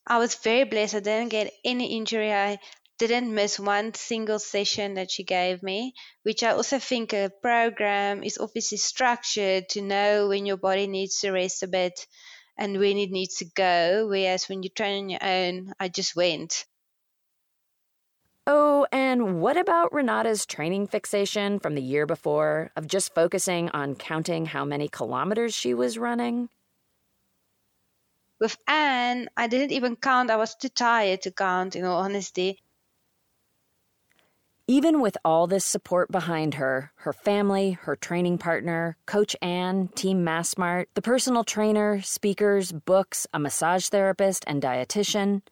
I 0.06 0.18
was 0.18 0.34
very 0.34 0.64
blessed. 0.64 0.96
I 0.96 1.00
didn't 1.00 1.30
get 1.30 1.52
any 1.64 1.96
injury. 1.96 2.32
I 2.32 2.58
didn't 2.98 3.34
miss 3.34 3.58
one 3.58 3.92
single 3.94 4.38
session 4.38 4.94
that 4.94 5.10
she 5.10 5.22
gave 5.22 5.62
me, 5.62 5.94
which 6.22 6.42
I 6.42 6.52
also 6.52 6.78
think 6.78 7.12
a 7.12 7.30
program 7.42 8.22
is 8.22 8.38
obviously 8.38 8.78
structured 8.78 9.68
to 9.70 9.82
know 9.82 10.28
when 10.28 10.46
your 10.46 10.56
body 10.56 10.86
needs 10.86 11.20
to 11.20 11.30
rest 11.30 11.62
a 11.62 11.66
bit 11.66 12.06
and 12.56 12.78
when 12.78 12.96
it 12.96 13.10
needs 13.10 13.36
to 13.36 13.44
go. 13.44 14.06
Whereas 14.08 14.48
when 14.48 14.62
you 14.62 14.70
train 14.70 15.04
on 15.04 15.10
your 15.10 15.22
own, 15.22 15.74
I 15.78 15.88
just 15.88 16.16
went. 16.16 16.64
Oh, 18.46 18.86
and 18.92 19.40
what 19.40 19.56
about 19.56 19.92
Renata's 19.92 20.46
training 20.46 20.86
fixation 20.86 21.58
from 21.58 21.74
the 21.74 21.82
year 21.82 22.06
before 22.06 22.70
of 22.76 22.86
just 22.86 23.14
focusing 23.14 23.68
on 23.70 23.96
counting 23.96 24.46
how 24.46 24.64
many 24.64 24.88
kilometers 24.88 25.52
she 25.52 25.74
was 25.74 25.98
running? 25.98 26.48
With 28.38 28.56
Anne, 28.68 29.28
I 29.36 29.48
didn't 29.48 29.72
even 29.72 29.96
count. 29.96 30.30
I 30.30 30.36
was 30.36 30.54
too 30.54 30.68
tired 30.68 31.22
to 31.22 31.32
count, 31.32 31.74
in 31.74 31.84
all 31.84 31.98
honesty. 31.98 32.62
Even 34.68 35.00
with 35.00 35.16
all 35.24 35.46
this 35.46 35.64
support 35.64 36.10
behind 36.10 36.54
her, 36.54 36.90
her 36.96 37.12
family, 37.12 37.78
her 37.82 37.94
training 37.94 38.36
partner, 38.36 38.96
Coach 39.06 39.36
Anne, 39.40 39.86
Team 39.94 40.24
Massmart, 40.24 40.86
the 40.94 41.02
personal 41.02 41.44
trainer, 41.44 42.02
speakers, 42.02 42.72
books, 42.72 43.28
a 43.32 43.38
massage 43.38 43.86
therapist, 43.86 44.42
and 44.48 44.60
dietitian, 44.60 45.42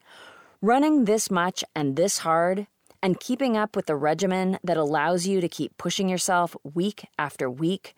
running 0.61 1.05
this 1.05 1.31
much 1.31 1.63
and 1.77 1.95
this 1.95 2.19
hard, 2.19 2.67
and 3.05 3.21
keeping 3.21 3.57
up 3.57 3.77
with 3.77 3.87
the 3.87 3.95
regimen 3.95 4.59
that 4.65 4.77
allows 4.77 5.29
you 5.29 5.41
to 5.41 5.49
keep 5.49 5.79
pushing 5.79 6.09
yourself 6.09 6.57
week 6.65 7.07
after 7.17 7.49
week, 7.49 7.95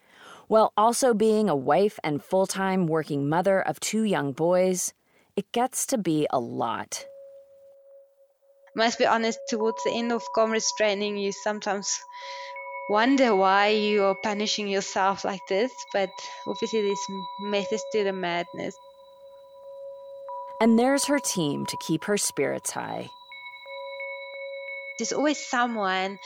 while 0.48 0.74
also 0.76 1.14
being 1.14 1.48
a 1.48 1.56
wife 1.56 1.98
and 2.04 2.22
full 2.22 2.46
time 2.46 2.86
working 2.86 3.26
mother 3.26 3.58
of 3.62 3.80
two 3.80 4.02
young 4.02 4.32
boys, 4.32 4.92
it 5.34 5.50
gets 5.52 5.86
to 5.86 5.96
be 5.96 6.26
a 6.28 6.38
lot 6.38 7.06
must 8.76 8.98
be 8.98 9.06
honest, 9.06 9.40
towards 9.48 9.82
the 9.84 9.90
end 9.90 10.12
of 10.12 10.22
comrades 10.34 10.70
training, 10.76 11.16
you 11.16 11.32
sometimes 11.32 11.98
wonder 12.88 13.34
why 13.34 13.68
you 13.68 14.04
are 14.04 14.14
punishing 14.14 14.68
yourself 14.68 15.24
like 15.24 15.40
this, 15.48 15.72
but 15.92 16.10
obviously 16.46 16.82
there's 16.82 17.06
methods 17.40 17.82
to 17.92 18.04
the 18.04 18.12
madness. 18.12 18.76
And 20.60 20.78
there's 20.78 21.06
her 21.06 21.18
team 21.18 21.66
to 21.66 21.76
keep 21.86 22.04
her 22.04 22.16
spirits 22.16 22.70
high. 22.70 23.08
There's 24.98 25.12
always 25.12 25.38
someone 25.38 26.18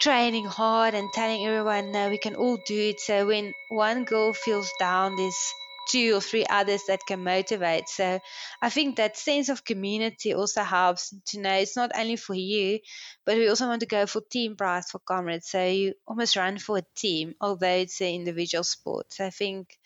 training 0.00 0.44
hard 0.46 0.94
and 0.94 1.12
telling 1.12 1.46
everyone, 1.46 1.92
no, 1.92 2.10
we 2.10 2.18
can 2.18 2.34
all 2.34 2.56
do 2.56 2.90
it. 2.90 3.00
So 3.00 3.26
when 3.26 3.54
one 3.68 4.04
girl 4.04 4.32
feels 4.32 4.70
down, 4.78 5.16
there's 5.16 5.54
two 5.88 6.14
or 6.16 6.20
three 6.20 6.46
others 6.48 6.84
that 6.86 7.06
can 7.06 7.24
motivate. 7.24 7.88
So 7.88 8.20
I 8.60 8.70
think 8.70 8.96
that 8.96 9.16
sense 9.16 9.48
of 9.48 9.64
community 9.64 10.34
also 10.34 10.62
helps 10.62 11.14
to 11.26 11.40
know 11.40 11.54
it's 11.54 11.76
not 11.76 11.92
only 11.96 12.16
for 12.16 12.34
you, 12.34 12.80
but 13.24 13.36
we 13.36 13.48
also 13.48 13.66
want 13.66 13.80
to 13.80 13.86
go 13.86 14.06
for 14.06 14.20
team 14.20 14.56
prize 14.56 14.90
for 14.90 14.98
comrades. 15.00 15.48
So 15.48 15.64
you 15.66 15.94
almost 16.06 16.36
run 16.36 16.58
for 16.58 16.78
a 16.78 16.86
team, 16.96 17.34
although 17.40 17.76
it's 17.82 18.00
an 18.00 18.08
individual 18.08 18.64
sport. 18.64 19.12
So 19.12 19.26
I 19.26 19.30
think 19.30 19.78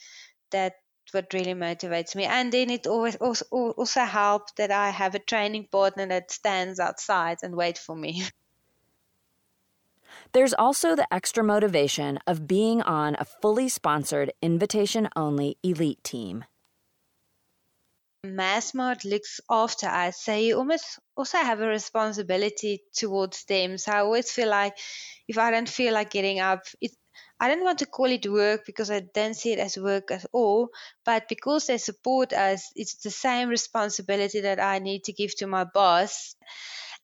that 0.50 0.74
what 1.12 1.32
really 1.34 1.54
motivates 1.54 2.14
me. 2.16 2.24
And 2.24 2.52
then 2.52 2.70
it 2.70 2.86
always 2.86 3.16
also, 3.16 3.44
also 3.52 4.00
helps 4.04 4.52
that 4.56 4.70
I 4.72 4.90
have 4.90 5.14
a 5.14 5.20
training 5.20 5.68
partner 5.70 6.06
that 6.06 6.30
stands 6.30 6.80
outside 6.80 7.38
and 7.42 7.56
wait 7.56 7.78
for 7.78 7.96
me. 7.96 8.24
There's 10.32 10.54
also 10.54 10.94
the 10.94 11.12
extra 11.12 11.42
motivation 11.42 12.18
of 12.26 12.46
being 12.46 12.82
on 12.82 13.16
a 13.18 13.24
fully 13.24 13.68
sponsored 13.68 14.32
invitation 14.42 15.08
only 15.16 15.56
elite 15.62 16.02
team. 16.04 16.44
Massmart 18.26 19.04
looks 19.04 19.40
after 19.50 19.86
us, 19.86 20.20
so 20.20 20.34
you 20.34 20.56
almost 20.56 20.98
also 21.16 21.38
have 21.38 21.60
a 21.60 21.68
responsibility 21.68 22.82
towards 22.94 23.44
them. 23.44 23.78
So 23.78 23.92
I 23.92 24.00
always 24.00 24.30
feel 24.30 24.48
like 24.48 24.76
if 25.28 25.38
I 25.38 25.50
don't 25.50 25.68
feel 25.68 25.94
like 25.94 26.10
getting 26.10 26.40
up, 26.40 26.64
it, 26.80 26.92
I 27.38 27.48
don't 27.48 27.64
want 27.64 27.78
to 27.80 27.86
call 27.86 28.06
it 28.06 28.26
work 28.26 28.64
because 28.66 28.90
I 28.90 29.00
don't 29.00 29.34
see 29.34 29.52
it 29.52 29.58
as 29.58 29.76
work 29.76 30.10
at 30.10 30.24
all, 30.32 30.70
but 31.04 31.28
because 31.28 31.66
they 31.66 31.78
support 31.78 32.32
us, 32.32 32.70
it's 32.74 32.96
the 32.96 33.10
same 33.10 33.48
responsibility 33.48 34.40
that 34.40 34.60
I 34.60 34.78
need 34.78 35.04
to 35.04 35.12
give 35.12 35.36
to 35.36 35.46
my 35.46 35.64
boss. 35.64 36.34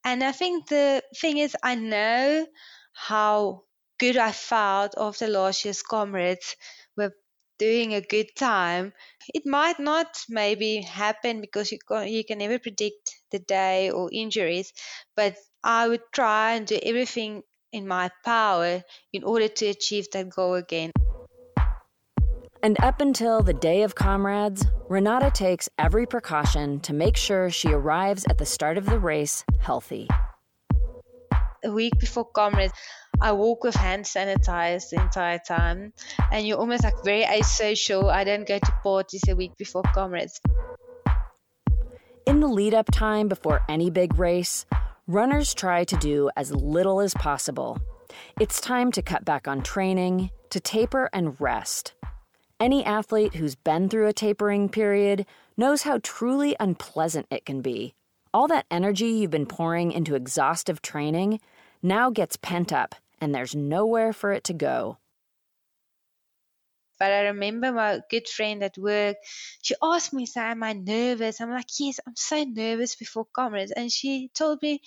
And 0.03 0.23
I 0.23 0.31
think 0.31 0.67
the 0.67 1.03
thing 1.15 1.37
is, 1.37 1.55
I 1.63 1.75
know 1.75 2.45
how 2.93 3.63
good 3.99 4.17
I 4.17 4.31
felt 4.31 4.93
after 4.97 5.27
last 5.27 5.65
year's 5.65 5.81
comrades 5.81 6.55
were 6.95 7.13
doing 7.59 7.93
a 7.93 8.01
good 8.01 8.35
time. 8.35 8.93
It 9.33 9.45
might 9.45 9.79
not 9.79 10.07
maybe 10.29 10.81
happen 10.81 11.41
because 11.41 11.71
you 11.71 11.79
can, 11.87 12.07
you 12.07 12.23
can 12.23 12.39
never 12.39 12.59
predict 12.59 13.15
the 13.31 13.39
day 13.39 13.91
or 13.91 14.09
injuries, 14.11 14.73
but 15.15 15.35
I 15.63 15.87
would 15.87 16.01
try 16.11 16.53
and 16.55 16.67
do 16.67 16.79
everything 16.81 17.43
in 17.71 17.87
my 17.87 18.11
power 18.23 18.83
in 19.11 19.23
order 19.23 19.47
to 19.47 19.65
achieve 19.67 20.07
that 20.11 20.29
goal 20.29 20.55
again. 20.55 20.91
And 22.61 22.79
up 22.81 23.01
until 23.01 23.43
the 23.43 23.53
day 23.53 23.81
of 23.81 23.95
comrades, 23.95 24.65
Renata 24.87 25.31
takes 25.31 25.67
every 25.77 26.05
precaution 26.05 26.79
to 26.81 26.93
make 26.93 27.17
sure 27.17 27.49
she 27.49 27.73
arrives 27.73 28.25
at 28.29 28.37
the 28.37 28.45
start 28.45 28.77
of 28.77 28.85
the 28.85 28.99
race 28.99 29.43
healthy. 29.59 30.07
A 31.65 31.71
week 31.71 31.97
before 31.97 32.25
comrades, 32.25 32.73
I 33.21 33.31
walk 33.31 33.63
with 33.63 33.75
hand 33.75 34.03
sanitized 34.03 34.89
the 34.89 35.01
entire 35.01 35.39
time, 35.39 35.93
and 36.29 36.45
you're 36.45 36.57
almost 36.57 36.83
like 36.83 37.05
very 37.05 37.23
asocial. 37.23 38.11
I 38.11 38.25
don't 38.25 38.45
go 38.45 38.59
to 38.59 38.71
parties 38.83 39.23
a 39.29 39.35
week 39.35 39.55
before 39.57 39.83
comrades. 39.93 40.41
In 42.25 42.41
the 42.41 42.47
lead 42.47 42.73
up 42.73 42.91
time 42.91 43.29
before 43.29 43.61
any 43.69 43.89
big 43.89 44.19
race, 44.19 44.65
runners 45.07 45.53
try 45.53 45.85
to 45.85 45.95
do 45.95 46.29
as 46.35 46.51
little 46.51 46.99
as 46.99 47.13
possible. 47.13 47.79
It's 48.41 48.59
time 48.59 48.91
to 48.91 49.01
cut 49.01 49.23
back 49.23 49.47
on 49.47 49.61
training, 49.61 50.31
to 50.49 50.59
taper 50.59 51.09
and 51.13 51.39
rest. 51.39 51.93
Any 52.59 52.83
athlete 52.83 53.35
who's 53.35 53.55
been 53.55 53.87
through 53.87 54.07
a 54.07 54.13
tapering 54.13 54.67
period 54.67 55.25
knows 55.55 55.83
how 55.83 55.99
truly 56.03 56.57
unpleasant 56.59 57.27
it 57.31 57.45
can 57.45 57.61
be. 57.61 57.93
All 58.33 58.47
that 58.47 58.65
energy 58.71 59.07
you've 59.07 59.31
been 59.31 59.45
pouring 59.45 59.91
into 59.91 60.15
exhaustive 60.15 60.81
training 60.81 61.39
now 61.83 62.09
gets 62.09 62.37
pent 62.37 62.73
up, 62.73 62.95
and 63.21 63.35
there's 63.35 63.53
nowhere 63.53 64.13
for 64.13 64.31
it 64.31 64.45
to 64.45 64.53
go. 64.53 64.97
But 66.97 67.11
I 67.11 67.21
remember 67.25 67.71
my 67.71 68.01
good 68.09 68.27
friend 68.27 68.63
at 68.63 68.77
work, 68.77 69.17
she 69.61 69.75
asked 69.83 70.13
me, 70.13 70.25
so 70.25 70.41
am 70.41 70.63
I 70.63 70.73
nervous? 70.73 71.39
I'm 71.41 71.51
like, 71.51 71.67
yes, 71.79 71.99
I'm 72.07 72.15
so 72.15 72.43
nervous 72.45 72.95
before 72.95 73.25
comrades. 73.25 73.71
And 73.71 73.91
she 73.91 74.29
told 74.33 74.61
me, 74.61 74.81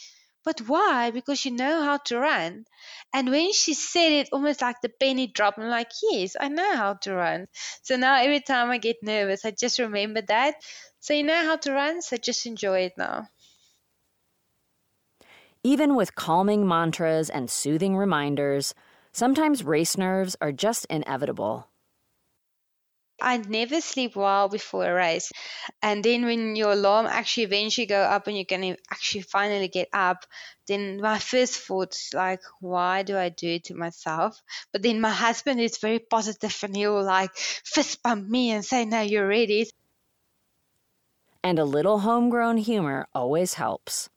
but 0.44 0.60
why? 0.62 1.10
Because 1.10 1.44
you 1.44 1.50
know 1.52 1.82
how 1.82 1.98
to 1.98 2.18
run. 2.18 2.64
And 3.12 3.30
when 3.30 3.52
she 3.52 3.74
said 3.74 4.12
it, 4.12 4.28
almost 4.32 4.62
like 4.62 4.80
the 4.80 4.88
penny 4.88 5.26
dropped. 5.26 5.58
I'm 5.58 5.68
like, 5.68 5.90
yes, 6.02 6.36
I 6.40 6.48
know 6.48 6.74
how 6.76 6.94
to 6.94 7.14
run. 7.14 7.48
So 7.82 7.96
now 7.96 8.16
every 8.20 8.40
time 8.40 8.70
I 8.70 8.78
get 8.78 9.02
nervous, 9.02 9.44
I 9.44 9.50
just 9.50 9.78
remember 9.78 10.22
that. 10.22 10.54
So 11.00 11.14
you 11.14 11.22
know 11.24 11.44
how 11.44 11.56
to 11.56 11.72
run, 11.72 12.02
so 12.02 12.16
just 12.16 12.46
enjoy 12.46 12.80
it 12.80 12.94
now. 12.96 13.28
Even 15.66 15.96
with 15.96 16.14
calming 16.14 16.64
mantras 16.64 17.28
and 17.28 17.50
soothing 17.50 17.96
reminders, 17.96 18.72
sometimes 19.10 19.64
race 19.64 19.98
nerves 19.98 20.36
are 20.40 20.52
just 20.52 20.86
inevitable. 20.88 21.66
I 23.20 23.38
never 23.38 23.80
sleep 23.80 24.14
well 24.14 24.48
before 24.48 24.88
a 24.88 24.94
race. 24.94 25.32
And 25.82 26.04
then 26.04 26.24
when 26.24 26.54
your 26.54 26.70
alarm 26.70 27.06
actually 27.06 27.46
eventually 27.50 27.88
go 27.88 28.00
up 28.00 28.28
and 28.28 28.38
you 28.38 28.46
can 28.46 28.76
actually 28.92 29.22
finally 29.22 29.66
get 29.66 29.88
up, 29.92 30.24
then 30.68 31.00
my 31.00 31.18
first 31.18 31.58
thought 31.58 31.96
is 31.96 32.10
like, 32.14 32.42
why 32.60 33.02
do 33.02 33.18
I 33.18 33.30
do 33.30 33.48
it 33.48 33.64
to 33.64 33.74
myself? 33.74 34.40
But 34.70 34.82
then 34.82 35.00
my 35.00 35.10
husband 35.10 35.60
is 35.60 35.78
very 35.78 35.98
positive 35.98 36.56
and 36.62 36.76
he'll 36.76 37.02
like 37.02 37.34
fist 37.34 38.04
bump 38.04 38.28
me 38.28 38.52
and 38.52 38.64
say, 38.64 38.84
no, 38.84 39.00
you're 39.00 39.26
ready. 39.26 39.68
And 41.42 41.58
a 41.58 41.64
little 41.64 41.98
homegrown 41.98 42.58
humor 42.58 43.08
always 43.12 43.54
helps 43.54 44.10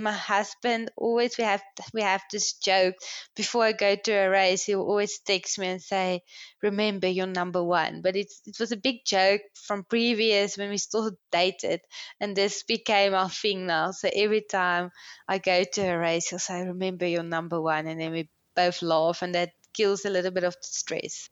my 0.00 0.12
husband 0.12 0.90
always 0.96 1.38
we 1.38 1.44
have 1.44 1.62
we 1.92 2.02
have 2.02 2.22
this 2.32 2.54
joke 2.54 2.96
before 3.36 3.64
I 3.64 3.72
go 3.72 3.94
to 3.94 4.12
a 4.12 4.28
race 4.28 4.64
he'll 4.64 4.80
always 4.80 5.20
text 5.20 5.56
me 5.58 5.68
and 5.68 5.80
say 5.80 6.22
remember 6.62 7.06
you're 7.06 7.26
number 7.26 7.62
one. 7.62 8.02
But 8.02 8.16
it's 8.16 8.42
it 8.44 8.58
was 8.58 8.72
a 8.72 8.76
big 8.76 9.04
joke 9.06 9.42
from 9.54 9.84
previous 9.84 10.58
when 10.58 10.70
we 10.70 10.78
still 10.78 11.12
dated 11.30 11.80
and 12.20 12.34
this 12.34 12.64
became 12.64 13.14
our 13.14 13.30
thing 13.30 13.66
now. 13.66 13.92
So 13.92 14.10
every 14.12 14.42
time 14.42 14.90
I 15.28 15.38
go 15.38 15.62
to 15.62 15.82
a 15.82 15.98
race 15.98 16.28
he'll 16.28 16.40
say 16.40 16.66
remember 16.66 17.06
you're 17.06 17.22
number 17.22 17.60
one 17.60 17.86
and 17.86 18.00
then 18.00 18.10
we 18.10 18.28
both 18.56 18.82
laugh 18.82 19.22
and 19.22 19.34
that 19.36 19.52
kills 19.72 20.04
a 20.04 20.10
little 20.10 20.32
bit 20.32 20.44
of 20.44 20.54
the 20.54 20.66
stress. 20.66 21.30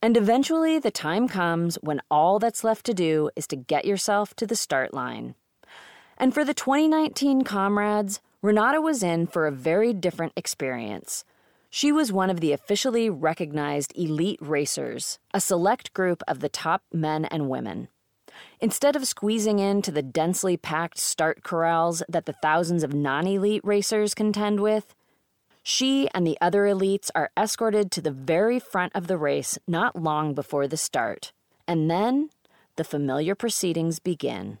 And 0.00 0.16
eventually 0.16 0.78
the 0.78 0.90
time 0.90 1.26
comes 1.26 1.76
when 1.80 2.02
all 2.10 2.38
that's 2.38 2.62
left 2.62 2.86
to 2.86 2.94
do 2.94 3.30
is 3.34 3.48
to 3.48 3.56
get 3.56 3.84
yourself 3.84 4.34
to 4.36 4.46
the 4.46 4.56
start 4.56 4.94
line 4.94 5.34
and 6.16 6.32
for 6.32 6.44
the 6.44 6.54
2019 6.54 7.42
Comrades, 7.42 8.20
Renata 8.42 8.80
was 8.80 9.02
in 9.02 9.26
for 9.26 9.46
a 9.46 9.52
very 9.52 9.92
different 9.92 10.32
experience. 10.36 11.24
She 11.70 11.90
was 11.90 12.12
one 12.12 12.30
of 12.30 12.40
the 12.40 12.52
officially 12.52 13.10
recognized 13.10 13.92
elite 13.96 14.38
racers, 14.40 15.18
a 15.32 15.40
select 15.40 15.92
group 15.92 16.22
of 16.28 16.40
the 16.40 16.48
top 16.48 16.82
men 16.92 17.24
and 17.24 17.48
women. 17.48 17.88
Instead 18.60 18.96
of 18.96 19.06
squeezing 19.06 19.58
into 19.58 19.90
the 19.90 20.02
densely 20.02 20.56
packed 20.56 20.98
start 20.98 21.42
corrals 21.42 22.02
that 22.08 22.26
the 22.26 22.32
thousands 22.32 22.82
of 22.82 22.94
non 22.94 23.26
elite 23.26 23.64
racers 23.64 24.14
contend 24.14 24.60
with, 24.60 24.94
she 25.62 26.08
and 26.14 26.26
the 26.26 26.38
other 26.40 26.64
elites 26.64 27.10
are 27.14 27.30
escorted 27.36 27.90
to 27.90 28.02
the 28.02 28.10
very 28.10 28.60
front 28.60 28.92
of 28.94 29.06
the 29.06 29.16
race 29.16 29.58
not 29.66 30.00
long 30.00 30.34
before 30.34 30.68
the 30.68 30.76
start. 30.76 31.32
And 31.66 31.90
then 31.90 32.30
the 32.76 32.84
familiar 32.84 33.34
proceedings 33.34 33.98
begin 33.98 34.58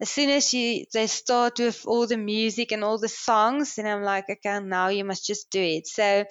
as 0.00 0.10
soon 0.10 0.28
as 0.30 0.52
you 0.52 0.84
they 0.92 1.06
start 1.06 1.58
with 1.58 1.84
all 1.86 2.06
the 2.06 2.18
music 2.18 2.72
and 2.72 2.84
all 2.84 2.98
the 2.98 3.08
songs, 3.08 3.76
then 3.76 3.86
I'm 3.86 4.02
like, 4.02 4.26
okay, 4.28 4.60
now 4.60 4.88
you 4.88 5.04
must 5.04 5.26
just 5.26 5.50
do 5.50 5.60
it. 5.60 5.86
So 5.86 6.24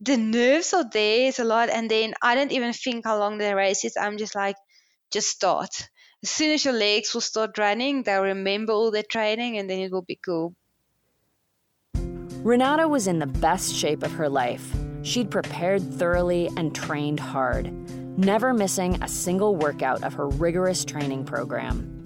the 0.00 0.16
nerves 0.16 0.72
are 0.72 0.88
there, 0.88 1.28
it's 1.28 1.38
a 1.38 1.44
lot, 1.44 1.68
and 1.70 1.90
then 1.90 2.14
I 2.22 2.34
don't 2.34 2.52
even 2.52 2.72
think 2.72 3.04
how 3.04 3.18
long 3.18 3.38
the 3.38 3.54
race 3.54 3.84
is. 3.84 3.96
I'm 3.96 4.16
just 4.16 4.34
like, 4.34 4.56
just 5.12 5.28
start. 5.28 5.88
As 6.22 6.30
soon 6.30 6.52
as 6.52 6.64
your 6.64 6.74
legs 6.74 7.12
will 7.14 7.20
start 7.20 7.58
running, 7.58 8.02
they'll 8.02 8.22
remember 8.22 8.72
all 8.72 8.90
the 8.90 9.02
training, 9.02 9.58
and 9.58 9.68
then 9.68 9.80
it 9.80 9.90
will 9.90 10.02
be 10.02 10.18
cool. 10.24 10.54
Renata 12.42 12.88
was 12.88 13.06
in 13.06 13.18
the 13.18 13.26
best 13.26 13.74
shape 13.74 14.02
of 14.02 14.12
her 14.12 14.28
life. 14.28 14.74
She'd 15.02 15.30
prepared 15.30 15.82
thoroughly 15.82 16.48
and 16.56 16.74
trained 16.74 17.20
hard, 17.20 17.72
never 18.18 18.54
missing 18.54 19.02
a 19.02 19.08
single 19.08 19.56
workout 19.56 20.02
of 20.04 20.14
her 20.14 20.28
rigorous 20.28 20.84
training 20.84 21.24
program. 21.24 21.99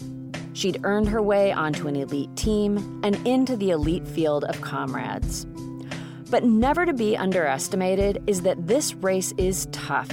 She'd 0.54 0.80
earned 0.84 1.08
her 1.08 1.20
way 1.20 1.52
onto 1.52 1.88
an 1.88 1.96
elite 1.96 2.34
team 2.36 3.00
and 3.02 3.14
into 3.26 3.56
the 3.56 3.70
elite 3.70 4.06
field 4.06 4.44
of 4.44 4.60
comrades. 4.60 5.46
But 6.30 6.44
never 6.44 6.86
to 6.86 6.94
be 6.94 7.16
underestimated 7.16 8.22
is 8.28 8.42
that 8.42 8.66
this 8.66 8.94
race 8.94 9.34
is 9.36 9.66
tough 9.72 10.10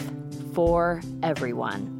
for 0.54 1.02
everyone. 1.22 2.00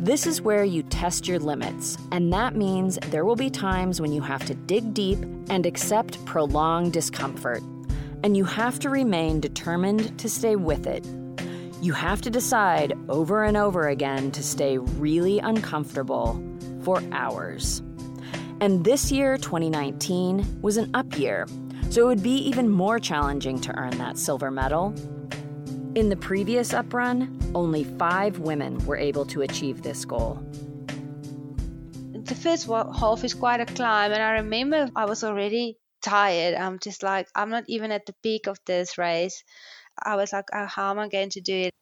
This 0.00 0.26
is 0.26 0.42
where 0.42 0.64
you 0.64 0.82
test 0.84 1.26
your 1.26 1.38
limits, 1.38 1.96
and 2.12 2.32
that 2.32 2.54
means 2.54 2.98
there 3.06 3.24
will 3.24 3.36
be 3.36 3.50
times 3.50 4.00
when 4.00 4.12
you 4.12 4.20
have 4.20 4.44
to 4.44 4.54
dig 4.54 4.94
deep 4.94 5.18
and 5.48 5.64
accept 5.66 6.24
prolonged 6.26 6.92
discomfort. 6.92 7.62
And 8.22 8.36
you 8.36 8.44
have 8.44 8.78
to 8.80 8.90
remain 8.90 9.40
determined 9.40 10.16
to 10.18 10.28
stay 10.28 10.56
with 10.56 10.86
it. 10.86 11.06
You 11.80 11.94
have 11.94 12.20
to 12.22 12.30
decide 12.30 12.92
over 13.08 13.44
and 13.44 13.56
over 13.56 13.88
again 13.88 14.30
to 14.32 14.42
stay 14.42 14.76
really 14.78 15.38
uncomfortable 15.38 16.40
for 16.82 17.02
hours. 17.12 17.82
And 18.60 18.84
this 18.84 19.12
year, 19.12 19.36
2019, 19.36 20.60
was 20.62 20.76
an 20.76 20.90
up 20.94 21.16
year, 21.16 21.46
so 21.90 22.02
it 22.02 22.06
would 22.06 22.22
be 22.22 22.36
even 22.48 22.68
more 22.68 22.98
challenging 22.98 23.60
to 23.60 23.76
earn 23.78 23.96
that 23.98 24.18
silver 24.18 24.50
medal. 24.50 24.94
In 25.94 26.08
the 26.08 26.16
previous 26.16 26.74
up 26.74 26.92
run, 26.92 27.38
only 27.54 27.84
five 27.84 28.38
women 28.40 28.84
were 28.84 28.96
able 28.96 29.24
to 29.26 29.42
achieve 29.42 29.82
this 29.82 30.04
goal. 30.04 30.38
The 32.12 32.34
first 32.34 32.66
half 32.66 33.24
is 33.24 33.34
quite 33.34 33.60
a 33.60 33.66
climb, 33.66 34.12
and 34.12 34.22
I 34.22 34.32
remember 34.32 34.90
I 34.94 35.06
was 35.06 35.24
already 35.24 35.78
tired. 36.02 36.54
I'm 36.54 36.78
just 36.78 37.02
like, 37.02 37.28
I'm 37.34 37.50
not 37.50 37.64
even 37.68 37.90
at 37.90 38.06
the 38.06 38.14
peak 38.22 38.46
of 38.48 38.58
this 38.66 38.98
race. 38.98 39.42
I 40.02 40.16
was 40.16 40.32
like, 40.32 40.44
oh, 40.52 40.66
how 40.66 40.90
am 40.90 40.98
I 40.98 41.08
going 41.08 41.30
to 41.30 41.40
do 41.40 41.54
it? 41.54 41.72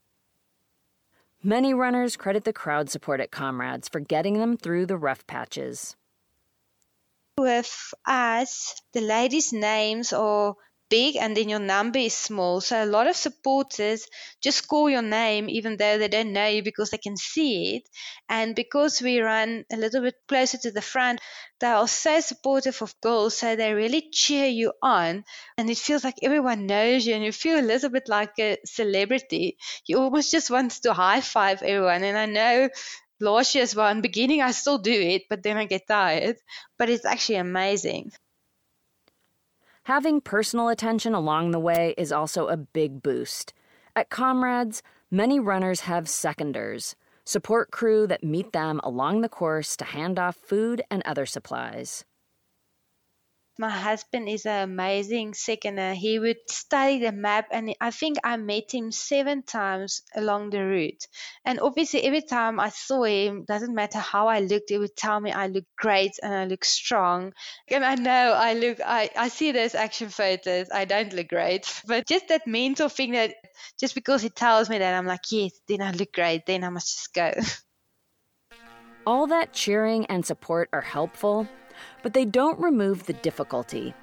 Many 1.46 1.72
runners 1.72 2.16
credit 2.16 2.42
the 2.42 2.52
crowd 2.52 2.90
support 2.90 3.20
at 3.20 3.30
Comrades 3.30 3.88
for 3.88 4.00
getting 4.00 4.40
them 4.40 4.56
through 4.56 4.86
the 4.86 4.96
rough 4.96 5.24
patches. 5.28 5.94
with 7.38 7.94
us, 8.04 8.82
the 8.92 9.00
ladies' 9.00 9.52
names 9.52 10.12
are 10.12 10.56
big 10.88 11.16
and 11.16 11.36
then 11.36 11.48
your 11.48 11.58
number 11.58 11.98
is 11.98 12.14
small. 12.14 12.60
So 12.60 12.82
a 12.82 12.86
lot 12.86 13.06
of 13.06 13.16
supporters 13.16 14.06
just 14.42 14.68
call 14.68 14.88
your 14.90 15.02
name 15.02 15.48
even 15.48 15.76
though 15.76 15.98
they 15.98 16.08
don't 16.08 16.32
know 16.32 16.46
you 16.46 16.62
because 16.62 16.90
they 16.90 16.98
can 16.98 17.16
see 17.16 17.76
it. 17.76 17.82
And 18.28 18.54
because 18.54 19.00
we 19.02 19.20
run 19.20 19.64
a 19.72 19.76
little 19.76 20.02
bit 20.02 20.14
closer 20.28 20.58
to 20.58 20.70
the 20.70 20.82
front, 20.82 21.20
they 21.60 21.66
are 21.66 21.88
so 21.88 22.20
supportive 22.20 22.80
of 22.82 23.00
girls. 23.00 23.38
So 23.38 23.56
they 23.56 23.72
really 23.72 24.08
cheer 24.12 24.46
you 24.46 24.72
on. 24.82 25.24
And 25.58 25.68
it 25.70 25.78
feels 25.78 26.04
like 26.04 26.18
everyone 26.22 26.66
knows 26.66 27.06
you 27.06 27.14
and 27.14 27.24
you 27.24 27.32
feel 27.32 27.58
a 27.58 27.62
little 27.62 27.90
bit 27.90 28.08
like 28.08 28.32
a 28.38 28.58
celebrity. 28.64 29.56
You 29.86 29.98
almost 29.98 30.30
just 30.30 30.50
want 30.50 30.72
to 30.82 30.92
high 30.92 31.20
five 31.20 31.62
everyone. 31.62 32.04
And 32.04 32.16
I 32.16 32.26
know 32.26 32.68
last 33.20 33.54
year 33.54 33.62
as 33.64 33.74
well, 33.74 33.90
in 33.90 34.00
beginning 34.02 34.42
I 34.42 34.52
still 34.52 34.78
do 34.78 34.92
it, 34.92 35.22
but 35.30 35.42
then 35.42 35.56
I 35.56 35.64
get 35.66 35.88
tired. 35.88 36.36
But 36.78 36.90
it's 36.90 37.04
actually 37.04 37.36
amazing. 37.36 38.12
Having 39.86 40.22
personal 40.22 40.68
attention 40.68 41.14
along 41.14 41.52
the 41.52 41.60
way 41.60 41.94
is 41.96 42.10
also 42.10 42.48
a 42.48 42.56
big 42.56 43.04
boost. 43.04 43.54
At 43.94 44.10
Comrades, 44.10 44.82
many 45.12 45.38
runners 45.38 45.82
have 45.82 46.08
seconders, 46.08 46.96
support 47.24 47.70
crew 47.70 48.08
that 48.08 48.24
meet 48.24 48.52
them 48.52 48.80
along 48.82 49.20
the 49.20 49.28
course 49.28 49.76
to 49.76 49.84
hand 49.84 50.18
off 50.18 50.34
food 50.34 50.82
and 50.90 51.04
other 51.06 51.24
supplies 51.24 52.04
my 53.58 53.70
husband 53.70 54.28
is 54.28 54.44
an 54.44 54.62
amazing 54.64 55.32
seconder. 55.32 55.92
Uh, 55.92 55.94
he 55.94 56.18
would 56.18 56.36
study 56.48 56.98
the 56.98 57.12
map, 57.12 57.46
and 57.50 57.74
I 57.80 57.90
think 57.90 58.18
I 58.22 58.36
met 58.36 58.72
him 58.72 58.92
seven 58.92 59.42
times 59.42 60.02
along 60.14 60.50
the 60.50 60.64
route. 60.64 61.06
And 61.44 61.60
obviously, 61.60 62.02
every 62.02 62.22
time 62.22 62.60
I 62.60 62.68
saw 62.68 63.04
him, 63.04 63.44
doesn't 63.46 63.74
matter 63.74 63.98
how 63.98 64.28
I 64.28 64.40
looked, 64.40 64.70
he 64.70 64.78
would 64.78 64.96
tell 64.96 65.18
me 65.20 65.32
I 65.32 65.46
look 65.46 65.64
great 65.76 66.12
and 66.22 66.34
I 66.34 66.44
look 66.44 66.64
strong. 66.64 67.32
And 67.68 67.84
I 67.84 67.94
know 67.94 68.32
I 68.32 68.52
look, 68.54 68.80
I, 68.84 69.10
I 69.16 69.28
see 69.28 69.52
those 69.52 69.74
action 69.74 70.10
photos, 70.10 70.68
I 70.70 70.84
don't 70.84 71.12
look 71.12 71.28
great, 71.28 71.72
but 71.86 72.06
just 72.06 72.28
that 72.28 72.46
mental 72.46 72.88
thing 72.88 73.12
that 73.12 73.34
just 73.80 73.94
because 73.94 74.22
he 74.22 74.28
tells 74.28 74.68
me 74.68 74.78
that, 74.78 74.94
I'm 74.94 75.06
like, 75.06 75.30
yes, 75.30 75.52
then 75.66 75.80
I 75.80 75.92
look 75.92 76.12
great, 76.12 76.44
then 76.46 76.62
I 76.62 76.68
must 76.68 76.94
just 76.94 77.14
go. 77.14 77.32
All 79.06 79.28
that 79.28 79.52
cheering 79.52 80.04
and 80.06 80.26
support 80.26 80.68
are 80.72 80.80
helpful 80.80 81.48
but 82.02 82.14
they 82.14 82.24
don't 82.24 82.58
remove 82.58 83.06
the 83.06 83.12
difficulty. 83.12 83.94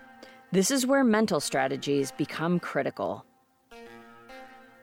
This 0.51 0.69
is 0.69 0.85
where 0.85 1.03
mental 1.03 1.39
strategies 1.39 2.11
become 2.11 2.59
critical. 2.59 3.25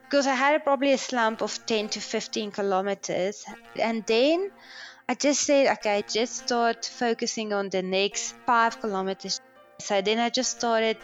Because 0.05 0.27
I 0.27 0.35
had 0.35 0.65
probably 0.65 0.93
a 0.93 0.99
slump 0.99 1.41
of 1.43 1.65
10 1.67 1.91
to 1.91 2.01
15 2.01 2.51
kilometers, 2.51 3.45
and 3.77 4.05
then 4.07 4.51
I 5.09 5.15
just 5.15 5.43
said, 5.43 5.67
okay, 5.79 6.03
just 6.09 6.37
start 6.45 6.85
focusing 6.85 7.53
on 7.53 7.69
the 7.69 7.83
next 7.83 8.35
five 8.47 8.81
kilometers. 8.81 9.41
So 9.81 10.01
then 10.01 10.19
I 10.19 10.31
just 10.31 10.59
started 10.59 10.97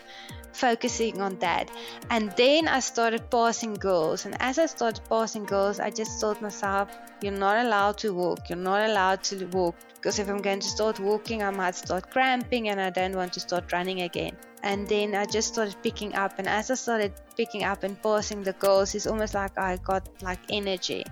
focusing 0.52 1.20
on 1.20 1.38
that. 1.38 1.70
And 2.10 2.32
then 2.36 2.68
I 2.68 2.80
started 2.80 3.30
passing 3.30 3.74
girls. 3.74 4.24
And 4.26 4.36
as 4.40 4.58
I 4.58 4.66
started 4.66 5.04
passing 5.08 5.44
girls, 5.44 5.80
I 5.80 5.90
just 5.90 6.20
told 6.20 6.40
myself, 6.40 6.96
you're 7.22 7.32
not 7.32 7.64
allowed 7.64 7.98
to 7.98 8.12
walk. 8.14 8.48
You're 8.48 8.58
not 8.58 8.88
allowed 8.88 9.22
to 9.24 9.46
walk. 9.46 9.76
Because 9.94 10.18
if 10.18 10.28
I'm 10.28 10.40
going 10.40 10.60
to 10.60 10.68
start 10.68 11.00
walking, 11.00 11.42
I 11.42 11.50
might 11.50 11.74
start 11.74 12.10
cramping 12.10 12.68
and 12.68 12.80
I 12.80 12.90
don't 12.90 13.14
want 13.14 13.32
to 13.34 13.40
start 13.40 13.72
running 13.72 14.02
again. 14.02 14.36
And 14.62 14.86
then 14.88 15.14
I 15.14 15.24
just 15.24 15.48
started 15.48 15.76
picking 15.82 16.14
up. 16.14 16.38
And 16.38 16.48
as 16.48 16.70
I 16.70 16.74
started 16.74 17.12
picking 17.36 17.64
up 17.64 17.82
and 17.82 18.00
passing 18.02 18.42
the 18.42 18.52
girls, 18.54 18.94
it's 18.94 19.06
almost 19.06 19.34
like 19.34 19.58
I 19.58 19.76
got 19.76 20.08
like 20.22 20.40
energy. 20.48 21.04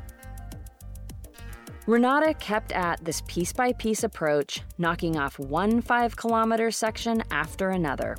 Renata 1.87 2.33
kept 2.33 2.73
at 2.73 3.05
this 3.05 3.23
piece 3.27 3.53
by 3.53 3.70
piece 3.75 4.05
approach, 4.05 4.62
knocking 4.79 5.18
off 5.18 5.38
one 5.38 5.83
five 5.83 6.16
kilometer 6.16 6.70
section 6.70 7.23
after 7.31 7.70
another. 7.70 8.16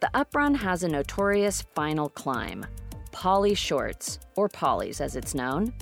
The 0.00 0.10
uprun 0.14 0.54
has 0.56 0.84
a 0.84 0.88
notorious 0.88 1.62
final 1.74 2.10
climb, 2.10 2.64
Polly 3.10 3.54
Shorts, 3.54 4.20
or 4.36 4.48
Polly's 4.48 5.00
as 5.00 5.16
it's 5.16 5.34
known, 5.34 5.74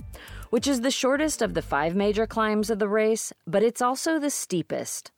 which 0.49 0.65
is 0.65 0.81
the 0.81 0.89
shortest 0.89 1.43
of 1.43 1.53
the 1.53 1.61
five 1.61 1.95
major 1.95 2.25
climbs 2.25 2.71
of 2.71 2.79
the 2.79 2.89
race, 2.89 3.31
but 3.45 3.61
it's 3.61 3.83
also 3.83 4.17
the 4.17 4.31
steepest. 4.31 5.11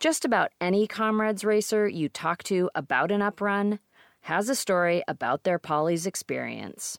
Just 0.00 0.24
about 0.24 0.52
any 0.62 0.86
comrades 0.86 1.44
racer 1.44 1.86
you 1.86 2.08
talk 2.08 2.42
to 2.44 2.70
about 2.74 3.10
an 3.10 3.20
uprun 3.20 3.80
has 4.22 4.48
a 4.48 4.54
story 4.54 5.02
about 5.06 5.44
their 5.44 5.58
Polly's 5.58 6.06
experience. 6.06 6.98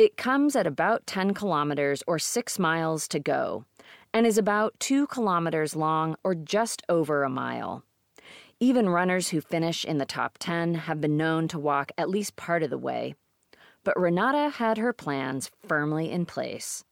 It 0.00 0.16
comes 0.16 0.56
at 0.56 0.66
about 0.66 1.06
10 1.06 1.34
kilometers 1.34 2.02
or 2.06 2.18
6 2.18 2.58
miles 2.58 3.06
to 3.08 3.20
go, 3.20 3.66
and 4.14 4.26
is 4.26 4.38
about 4.38 4.80
2 4.80 5.06
kilometers 5.08 5.76
long 5.76 6.16
or 6.24 6.34
just 6.34 6.82
over 6.88 7.22
a 7.22 7.28
mile. 7.28 7.84
Even 8.60 8.88
runners 8.88 9.28
who 9.28 9.42
finish 9.42 9.84
in 9.84 9.98
the 9.98 10.06
top 10.06 10.38
10 10.38 10.74
have 10.86 11.02
been 11.02 11.18
known 11.18 11.48
to 11.48 11.58
walk 11.58 11.92
at 11.98 12.08
least 12.08 12.34
part 12.34 12.62
of 12.62 12.70
the 12.70 12.78
way. 12.78 13.14
But 13.84 14.00
Renata 14.00 14.48
had 14.48 14.78
her 14.78 14.94
plans 14.94 15.50
firmly 15.68 16.10
in 16.10 16.24
place. 16.24 16.82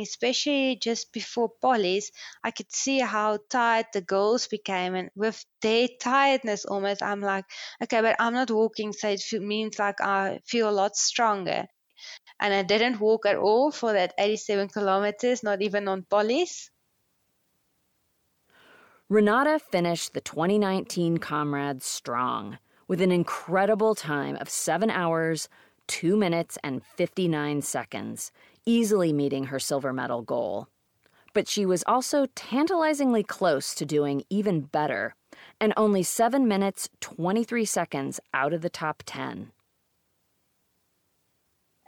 Especially 0.00 0.76
just 0.76 1.12
before 1.12 1.50
Polly's, 1.60 2.10
I 2.42 2.50
could 2.50 2.72
see 2.72 3.00
how 3.00 3.38
tired 3.48 3.86
the 3.92 4.00
girls 4.00 4.46
became. 4.48 4.94
And 4.94 5.10
with 5.14 5.44
their 5.60 5.88
tiredness 6.00 6.64
almost, 6.64 7.02
I'm 7.02 7.20
like, 7.20 7.44
okay, 7.82 8.00
but 8.00 8.16
I'm 8.18 8.34
not 8.34 8.50
walking, 8.50 8.92
so 8.92 9.08
it 9.08 9.42
means 9.42 9.78
like 9.78 10.00
I 10.00 10.40
feel 10.46 10.68
a 10.68 10.72
lot 10.72 10.96
stronger. 10.96 11.66
And 12.40 12.54
I 12.54 12.62
didn't 12.62 13.00
walk 13.00 13.26
at 13.26 13.36
all 13.36 13.72
for 13.72 13.92
that 13.92 14.14
87 14.18 14.68
kilometers, 14.68 15.42
not 15.42 15.62
even 15.62 15.88
on 15.88 16.04
Polly's. 16.04 16.70
Renata 19.08 19.58
finished 19.58 20.12
the 20.12 20.20
2019 20.20 21.16
Comrades 21.16 21.86
strong 21.86 22.58
with 22.86 23.00
an 23.00 23.10
incredible 23.10 23.94
time 23.94 24.36
of 24.36 24.50
7 24.50 24.90
hours, 24.90 25.48
2 25.86 26.14
minutes, 26.14 26.58
and 26.62 26.84
59 26.84 27.62
seconds, 27.62 28.30
easily 28.68 29.14
meeting 29.14 29.44
her 29.44 29.58
silver 29.58 29.94
medal 29.94 30.20
goal. 30.20 30.68
But 31.32 31.48
she 31.48 31.64
was 31.64 31.82
also 31.86 32.26
tantalizingly 32.34 33.22
close 33.22 33.74
to 33.74 33.86
doing 33.86 34.24
even 34.28 34.60
better, 34.60 35.14
and 35.58 35.72
only 35.76 36.02
7 36.02 36.46
minutes, 36.46 36.88
23 37.00 37.64
seconds 37.64 38.20
out 38.34 38.52
of 38.52 38.60
the 38.60 38.70
top 38.70 39.02
10. 39.06 39.52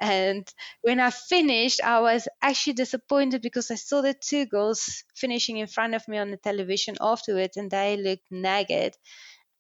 And 0.00 0.48
when 0.80 0.98
I 0.98 1.10
finished, 1.10 1.82
I 1.84 2.00
was 2.00 2.26
actually 2.40 2.72
disappointed 2.72 3.42
because 3.42 3.70
I 3.70 3.74
saw 3.74 4.00
the 4.00 4.14
two 4.14 4.46
girls 4.46 5.04
finishing 5.14 5.58
in 5.58 5.66
front 5.66 5.94
of 5.94 6.08
me 6.08 6.16
on 6.16 6.30
the 6.30 6.38
television 6.38 6.96
afterwards 7.02 7.58
and 7.58 7.70
they 7.70 7.98
looked 7.98 8.30
naked. 8.30 8.96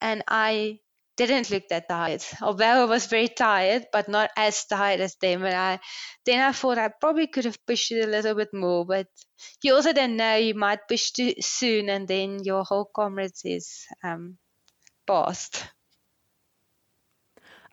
And 0.00 0.22
I 0.26 0.78
didn't 1.26 1.50
look 1.50 1.68
that 1.68 1.88
tired, 1.88 2.24
although 2.42 2.82
I 2.82 2.84
was 2.84 3.06
very 3.06 3.28
tired, 3.28 3.86
but 3.92 4.08
not 4.08 4.30
as 4.36 4.64
tired 4.66 5.00
as 5.00 5.16
them. 5.16 5.44
And 5.44 5.54
I 5.54 5.80
then 6.24 6.40
I 6.40 6.52
thought 6.52 6.78
I 6.78 6.88
probably 6.88 7.26
could 7.26 7.44
have 7.44 7.64
pushed 7.66 7.92
it 7.92 8.04
a 8.04 8.10
little 8.10 8.34
bit 8.34 8.52
more, 8.54 8.86
but 8.86 9.06
you 9.62 9.74
also 9.74 9.92
don't 9.92 10.16
know 10.16 10.36
you 10.36 10.54
might 10.54 10.88
push 10.88 11.10
too 11.10 11.34
soon, 11.40 11.88
and 11.88 12.08
then 12.08 12.44
your 12.44 12.64
whole 12.64 12.90
comrades 12.94 13.42
is 13.44 13.86
um, 14.02 14.38
past. 15.06 15.64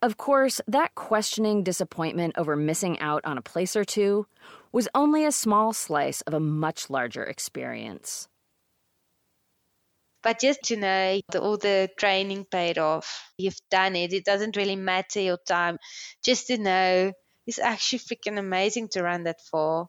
Of 0.01 0.17
course, 0.17 0.62
that 0.67 0.93
questioning 0.93 1.63
disappointment 1.63 2.38
over 2.38 2.55
missing 2.55 2.99
out 2.99 3.25
on 3.25 3.38
a 3.38 3.41
place 3.41 3.75
or 3.75 3.83
two 3.83 4.27
was 4.71 4.88
only 4.93 5.25
a 5.25 5.31
small 5.31 5.73
slice 5.73 6.21
of 6.21 6.36
a 6.36 6.39
much 6.39 6.89
larger 6.89 7.23
experience. 7.23 8.27
But 10.23 10.39
just 10.39 10.63
to 10.63 10.75
know 10.75 11.21
that 11.32 11.41
all 11.41 11.58
the 11.58 11.89
training 11.97 12.45
paid 12.51 12.77
off, 12.77 13.32
you've 13.38 13.60
done 13.69 13.95
it, 13.95 14.13
it 14.13 14.25
doesn't 14.25 14.58
really 14.58 14.75
matter 14.75 15.21
your 15.21 15.38
time. 15.47 15.77
Just 16.23 16.47
to 16.47 16.58
know 16.58 17.13
it's 17.45 17.60
actually 17.60 17.99
freaking 17.99 18.38
amazing 18.38 18.89
to 18.89 19.03
run 19.03 19.23
that 19.23 19.39
far. 19.49 19.88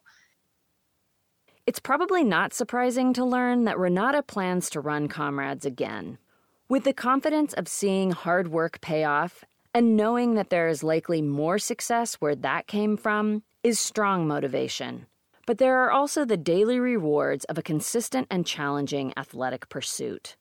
It's 1.67 1.81
probably 1.81 2.25
not 2.25 2.55
surprising 2.55 3.13
to 3.15 3.25
learn 3.25 3.65
that 3.65 3.79
Renata 3.79 4.23
plans 4.23 4.71
to 4.71 4.81
run 4.81 5.09
Comrades 5.09 5.67
again. 5.67 6.19
With 6.69 6.85
the 6.85 6.95
confidence 6.95 7.53
of 7.53 7.69
seeing 7.69 8.13
hard 8.13 8.49
work 8.49 8.81
pay 8.81 9.05
off 9.05 9.45
and 9.75 9.97
knowing 9.97 10.35
that 10.35 10.51
there 10.51 10.69
is 10.69 10.83
likely 10.83 11.21
more 11.21 11.59
success 11.59 12.15
where 12.15 12.37
that 12.37 12.67
came 12.67 12.97
from 12.97 13.43
is 13.63 13.79
strong 13.79 14.27
motivation. 14.27 15.08
But 15.49 15.57
there 15.57 15.83
are 15.85 15.91
also 15.91 16.27
the 16.27 16.37
daily 16.37 16.79
rewards 16.79 17.47
of 17.47 17.57
a 17.57 17.63
consistent 17.63 18.27
and 18.31 18.47
challenging 18.47 19.15
athletic 19.17 19.71
pursuit. 19.71 20.37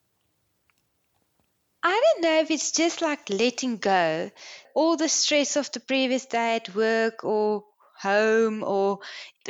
I 1.82 1.98
don't 2.04 2.22
know 2.22 2.40
if 2.40 2.50
it's 2.50 2.72
just 2.72 3.00
like 3.00 3.30
letting 3.30 3.78
go. 3.78 4.30
All 4.74 4.98
the 4.98 5.08
stress 5.08 5.56
of 5.56 5.72
the 5.72 5.80
previous 5.80 6.26
day 6.26 6.56
at 6.56 6.74
work 6.74 7.24
or 7.24 7.64
home, 7.96 8.62
or 8.62 8.98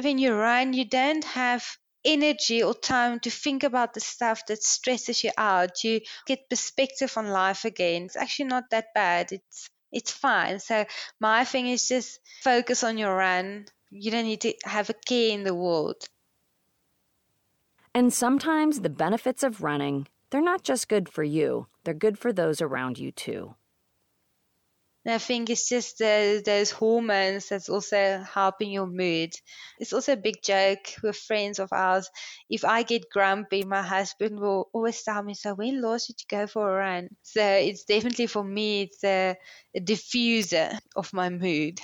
when 0.01 0.19
you 0.19 0.33
run, 0.33 0.75
you 0.75 0.85
don't 0.85 1.25
have 1.25 1.67
energy 2.05 2.63
or 2.63 2.73
time 2.73 3.19
to 3.19 3.31
think 3.31 3.65
about 3.65 3.95
the 3.95 4.01
stuff 4.01 4.47
that 4.47 4.63
stresses 4.63 5.25
you 5.25 5.33
out. 5.37 5.83
You 5.83 6.03
get 6.25 6.49
perspective 6.49 7.13
on 7.17 7.31
life 7.31 7.65
again. 7.65 8.03
It's 8.05 8.17
actually 8.17 8.51
not 8.51 8.71
that 8.71 8.95
bad. 8.95 9.33
It's 9.33 9.69
it's 9.91 10.13
fine. 10.13 10.61
So 10.61 10.85
my 11.19 11.45
thing 11.45 11.67
is 11.67 11.89
just 11.89 12.21
focus 12.45 12.85
on 12.85 12.97
your 12.97 13.17
run. 13.17 13.67
You 13.91 14.11
don't 14.11 14.25
need 14.25 14.41
to 14.41 14.55
have 14.65 14.89
a 14.89 14.95
care 14.95 15.31
in 15.31 15.43
the 15.45 15.55
world. 15.55 16.09
And 17.95 18.15
sometimes 18.15 18.81
the 18.81 18.89
benefits 18.89 19.43
of 19.43 19.63
running, 19.63 20.09
they're 20.31 20.41
not 20.41 20.63
just 20.65 20.89
good 20.89 21.07
for 21.07 21.23
you, 21.23 21.67
they're 21.85 21.93
good 21.93 22.19
for 22.19 22.33
those 22.33 22.63
around 22.63 22.99
you 22.99 23.13
too. 23.13 23.57
And 25.05 25.15
I 25.15 25.19
think 25.19 25.49
it's 25.49 25.69
just 25.69 25.99
the, 25.99 26.43
those 26.45 26.71
hormones 26.71 27.49
that's 27.49 27.69
also 27.69 28.19
helping 28.19 28.71
your 28.71 28.87
mood. 28.87 29.33
It's 29.79 29.93
also 29.93 30.13
a 30.13 30.17
big 30.17 30.43
joke 30.43 30.87
with 31.03 31.17
friends 31.17 31.59
of 31.59 31.73
ours. 31.73 32.11
If 32.51 32.65
I 32.65 32.83
get 32.83 33.11
grumpy, 33.11 33.65
my 33.65 33.83
husband 33.83 34.39
will 34.39 34.69
always 34.73 35.03
tell 35.03 35.23
me, 35.23 35.35
So, 35.35 35.55
when 35.55 35.81
last 35.81 36.09
did 36.09 36.21
you 36.21 36.27
go 36.29 36.47
for 36.47 36.69
a 36.69 36.79
run? 36.79 37.09
So, 37.23 37.43
it's 37.43 37.85
definitely 37.85 38.27
for 38.27 38.45
me, 38.45 38.83
it's 38.83 39.03
a, 39.03 39.37
a 39.75 39.81
diffuser 39.81 40.79
of 40.95 41.13
my 41.13 41.29
mood. 41.31 41.81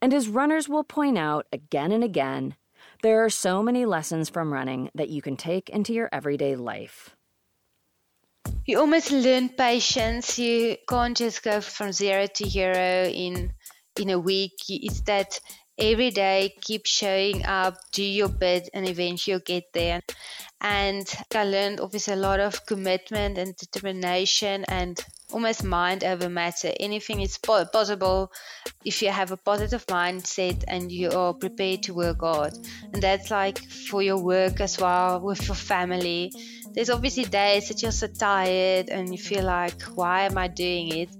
And 0.00 0.14
as 0.14 0.28
runners 0.28 0.68
will 0.68 0.84
point 0.84 1.18
out 1.18 1.46
again 1.52 1.92
and 1.92 2.04
again, 2.04 2.56
there 3.02 3.24
are 3.24 3.30
so 3.30 3.62
many 3.62 3.84
lessons 3.84 4.28
from 4.28 4.52
running 4.52 4.90
that 4.94 5.08
you 5.08 5.22
can 5.22 5.36
take 5.36 5.68
into 5.70 5.92
your 5.92 6.08
everyday 6.12 6.56
life. 6.56 7.16
You 8.66 8.78
almost 8.80 9.10
learn 9.10 9.48
patience. 9.48 10.38
You 10.38 10.76
can't 10.88 11.16
just 11.16 11.42
go 11.42 11.60
from 11.60 11.92
zero 11.92 12.26
to 12.26 12.44
hero 12.44 13.04
in 13.06 13.52
in 13.98 14.10
a 14.10 14.18
week. 14.18 14.52
It's 14.68 15.00
that 15.02 15.40
every 15.78 16.10
day 16.10 16.54
keep 16.60 16.86
showing 16.86 17.44
up, 17.46 17.76
do 17.92 18.02
your 18.02 18.28
bit, 18.28 18.68
and 18.74 18.88
eventually 18.88 19.32
you'll 19.32 19.40
get 19.40 19.72
there. 19.72 20.02
And 20.60 21.06
I 21.34 21.44
learned 21.44 21.80
obviously 21.80 22.14
a 22.14 22.16
lot 22.16 22.40
of 22.40 22.66
commitment 22.66 23.38
and 23.38 23.56
determination 23.56 24.64
and 24.68 24.98
almost 25.32 25.62
mind 25.62 26.02
over 26.02 26.28
matter. 26.28 26.72
Anything 26.80 27.20
is 27.20 27.38
possible 27.38 28.32
if 28.84 29.02
you 29.02 29.10
have 29.10 29.30
a 29.30 29.36
positive 29.36 29.86
mindset 29.86 30.64
and 30.66 30.90
you 30.90 31.10
are 31.10 31.32
prepared 31.32 31.84
to 31.84 31.94
work 31.94 32.20
hard. 32.20 32.54
And 32.92 33.02
that's 33.02 33.30
like 33.30 33.58
for 33.58 34.02
your 34.02 34.18
work 34.18 34.60
as 34.60 34.80
well, 34.80 35.20
with 35.20 35.46
your 35.46 35.54
family. 35.54 36.32
There's 36.72 36.90
obviously 36.90 37.24
days 37.24 37.68
that 37.68 37.82
you're 37.82 37.92
so 37.92 38.08
tired 38.08 38.88
and 38.88 39.12
you 39.12 39.18
feel 39.18 39.44
like, 39.44 39.80
why 39.94 40.22
am 40.22 40.38
I 40.38 40.48
doing 40.48 40.88
it? 40.88 41.10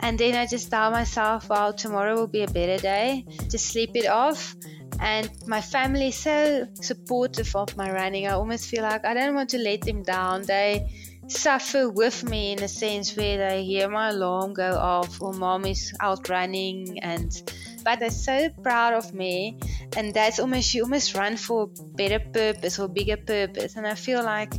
And 0.00 0.18
then 0.18 0.34
I 0.34 0.46
just 0.46 0.70
tell 0.70 0.90
myself, 0.90 1.48
well, 1.48 1.72
tomorrow 1.72 2.14
will 2.14 2.26
be 2.26 2.42
a 2.42 2.48
better 2.48 2.78
day. 2.80 3.24
Just 3.48 3.66
sleep 3.66 3.90
it 3.94 4.06
off. 4.06 4.54
And 5.00 5.30
my 5.46 5.60
family 5.60 6.08
is 6.08 6.16
so 6.16 6.66
supportive 6.80 7.54
of 7.54 7.76
my 7.76 7.92
running. 7.92 8.26
I 8.26 8.32
almost 8.32 8.66
feel 8.66 8.82
like 8.82 9.04
I 9.04 9.14
don't 9.14 9.34
want 9.34 9.50
to 9.50 9.58
let 9.58 9.82
them 9.82 10.02
down. 10.02 10.42
They 10.42 10.88
suffer 11.28 11.90
with 11.90 12.24
me 12.24 12.52
in 12.52 12.62
a 12.62 12.68
sense 12.68 13.14
where 13.16 13.36
they 13.36 13.62
hear 13.62 13.88
my 13.88 14.08
alarm 14.08 14.54
go 14.54 14.72
off 14.76 15.20
or 15.20 15.32
mom 15.34 15.66
is 15.66 15.92
out 16.00 16.28
running 16.28 16.98
and 17.00 17.42
but 17.84 18.00
they're 18.00 18.10
so 18.10 18.48
proud 18.62 18.94
of 18.94 19.12
me 19.12 19.58
and 19.96 20.14
that's 20.14 20.38
almost 20.38 20.72
you 20.74 20.82
almost 20.82 21.14
run 21.14 21.36
for 21.36 21.64
a 21.64 21.82
better 21.96 22.18
purpose 22.18 22.78
or 22.78 22.88
bigger 22.88 23.16
purpose 23.16 23.76
and 23.76 23.86
i 23.86 23.94
feel 23.94 24.24
like 24.24 24.54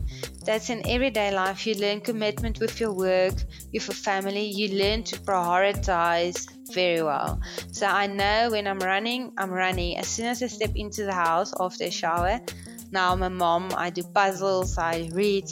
that's 0.50 0.72
in 0.72 0.82
everyday 0.90 1.32
life. 1.32 1.68
You 1.68 1.76
learn 1.76 2.02
commitment 2.02 2.60
with 2.60 2.80
your 2.80 2.92
work 2.92 3.36
with 3.72 3.88
your 3.88 4.00
family. 4.10 4.46
You 4.46 4.70
learn 4.84 5.04
to 5.04 5.16
prioritize 5.20 6.50
very 6.74 7.04
well. 7.04 7.40
So 7.72 7.86
i 7.86 8.08
know 8.08 8.50
when 8.50 8.66
i'm 8.66 8.80
running 8.80 9.32
i'm 9.38 9.52
running. 9.52 9.98
As 9.98 10.08
soon 10.08 10.26
as 10.26 10.42
i 10.42 10.48
step 10.48 10.72
into 10.76 11.06
the 11.06 11.14
house 11.14 11.54
after 11.60 11.84
a 11.84 11.92
shower 11.92 12.40
now 12.92 13.12
I'm 13.12 13.22
a 13.22 13.30
mom, 13.30 13.70
I 13.76 13.90
do 13.92 14.04
puzzles, 14.04 14.78
I 14.78 15.10
read, 15.14 15.46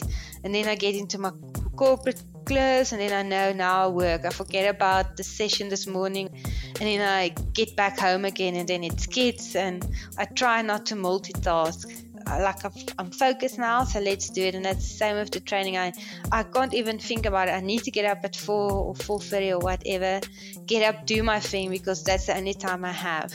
and 0.44 0.54
then 0.54 0.68
I 0.68 0.76
get 0.76 0.96
into 0.96 1.20
my 1.20 1.32
corporate 1.76 2.24
clothes, 2.46 2.92
and 2.94 3.02
then 3.02 3.14
I 3.14 3.22
know 3.22 3.54
now 3.54 3.86
I 3.86 3.88
work. 3.90 4.26
I 4.26 4.30
forget 4.30 4.74
about 4.74 5.18
the 5.18 5.24
session 5.24 5.70
this 5.70 5.86
morning, 5.86 6.30
and 6.34 6.88
then 6.90 7.02
I 7.02 7.30
get 7.54 7.76
back 7.76 8.00
home 8.00 8.26
again, 8.26 8.56
and 8.56 8.68
then 8.68 8.84
it's 8.84 9.06
kids, 9.06 9.56
and 9.56 9.86
I 10.18 10.26
try 10.26 10.64
not 10.64 10.88
to 10.88 10.96
multitask. 10.96 11.86
Like 12.28 12.64
I'm 13.00 13.12
focused 13.12 13.58
now, 13.58 13.84
so 13.86 14.00
let's 14.00 14.30
do 14.30 14.44
it. 14.44 14.56
And 14.56 14.66
that's 14.66 14.88
the 14.88 14.98
same 14.98 15.16
with 15.16 15.32
the 15.32 15.40
training. 15.40 15.78
I 15.78 15.94
I 16.32 16.44
can't 16.44 16.74
even 16.74 17.00
think 17.00 17.26
about 17.26 17.48
it. 17.48 17.52
I 17.52 17.62
need 17.62 17.84
to 17.84 17.92
get 17.92 18.06
up 18.06 18.24
at 18.24 18.36
four 18.36 18.72
or 18.72 18.96
four 18.96 19.20
thirty 19.20 19.52
or 19.54 19.60
whatever. 19.60 20.22
Get 20.66 20.84
up, 20.84 21.06
do 21.06 21.24
my 21.24 21.40
thing 21.40 21.70
because 21.70 22.04
that's 22.04 22.28
the 22.28 22.38
only 22.38 22.54
time 22.54 22.84
I 22.86 22.92
have. 22.92 23.34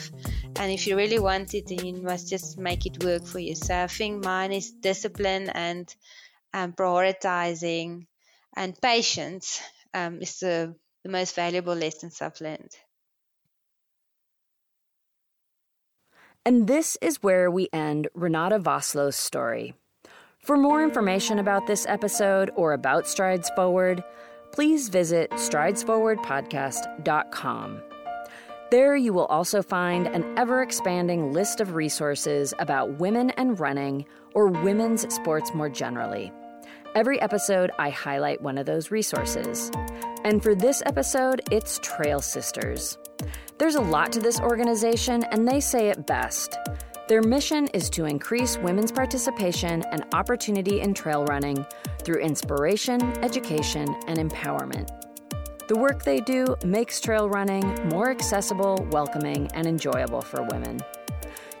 And 0.55 0.71
if 0.71 0.85
you 0.85 0.95
really 0.95 1.19
want 1.19 1.53
it, 1.55 1.67
then 1.67 1.85
you 1.85 2.01
must 2.01 2.29
just 2.29 2.57
make 2.57 2.85
it 2.85 3.03
work 3.03 3.25
for 3.25 3.39
you. 3.39 3.55
So 3.55 3.75
I 3.75 3.87
think 3.87 4.23
mine 4.23 4.51
is 4.51 4.71
discipline 4.71 5.49
and 5.49 5.93
um, 6.53 6.73
prioritizing 6.73 8.05
and 8.55 8.79
patience 8.79 9.61
um, 9.93 10.21
is 10.21 10.39
the, 10.39 10.75
the 11.03 11.09
most 11.09 11.35
valuable 11.35 11.75
lessons 11.75 12.21
I've 12.21 12.39
learned. 12.39 12.71
And 16.45 16.67
this 16.67 16.97
is 17.01 17.23
where 17.23 17.49
we 17.49 17.69
end 17.71 18.09
Renata 18.13 18.59
Vosloo's 18.59 19.15
story. 19.15 19.73
For 20.39 20.57
more 20.57 20.83
information 20.83 21.39
about 21.39 21.67
this 21.67 21.85
episode 21.87 22.51
or 22.57 22.73
about 22.73 23.07
Strides 23.07 23.49
Forward, 23.55 24.03
please 24.51 24.89
visit 24.89 25.31
stridesforwardpodcast.com. 25.31 27.81
There, 28.71 28.95
you 28.95 29.11
will 29.13 29.25
also 29.27 29.61
find 29.61 30.07
an 30.07 30.25
ever 30.37 30.61
expanding 30.61 31.31
list 31.31 31.61
of 31.61 31.75
resources 31.75 32.53
about 32.59 32.99
women 32.99 33.29
and 33.31 33.59
running 33.59 34.05
or 34.33 34.47
women's 34.47 35.13
sports 35.13 35.53
more 35.53 35.69
generally. 35.69 36.31
Every 36.93 37.21
episode, 37.21 37.71
I 37.79 37.89
highlight 37.89 38.41
one 38.41 38.57
of 38.57 38.65
those 38.65 38.91
resources. 38.91 39.71
And 40.25 40.43
for 40.43 40.55
this 40.55 40.83
episode, 40.85 41.41
it's 41.51 41.79
Trail 41.83 42.19
Sisters. 42.19 42.97
There's 43.57 43.75
a 43.75 43.81
lot 43.81 44.11
to 44.13 44.19
this 44.19 44.39
organization, 44.39 45.23
and 45.31 45.47
they 45.47 45.59
say 45.59 45.89
it 45.89 46.05
best. 46.07 46.57
Their 47.07 47.21
mission 47.21 47.67
is 47.73 47.89
to 47.91 48.05
increase 48.05 48.57
women's 48.57 48.91
participation 48.91 49.83
and 49.91 50.05
opportunity 50.13 50.81
in 50.81 50.93
trail 50.93 51.25
running 51.25 51.65
through 52.03 52.21
inspiration, 52.21 53.01
education, 53.23 53.93
and 54.07 54.17
empowerment. 54.17 54.89
The 55.67 55.77
work 55.77 56.03
they 56.03 56.19
do 56.19 56.55
makes 56.65 56.99
trail 56.99 57.29
running 57.29 57.89
more 57.89 58.09
accessible, 58.09 58.87
welcoming, 58.91 59.49
and 59.53 59.65
enjoyable 59.67 60.21
for 60.21 60.43
women. 60.43 60.81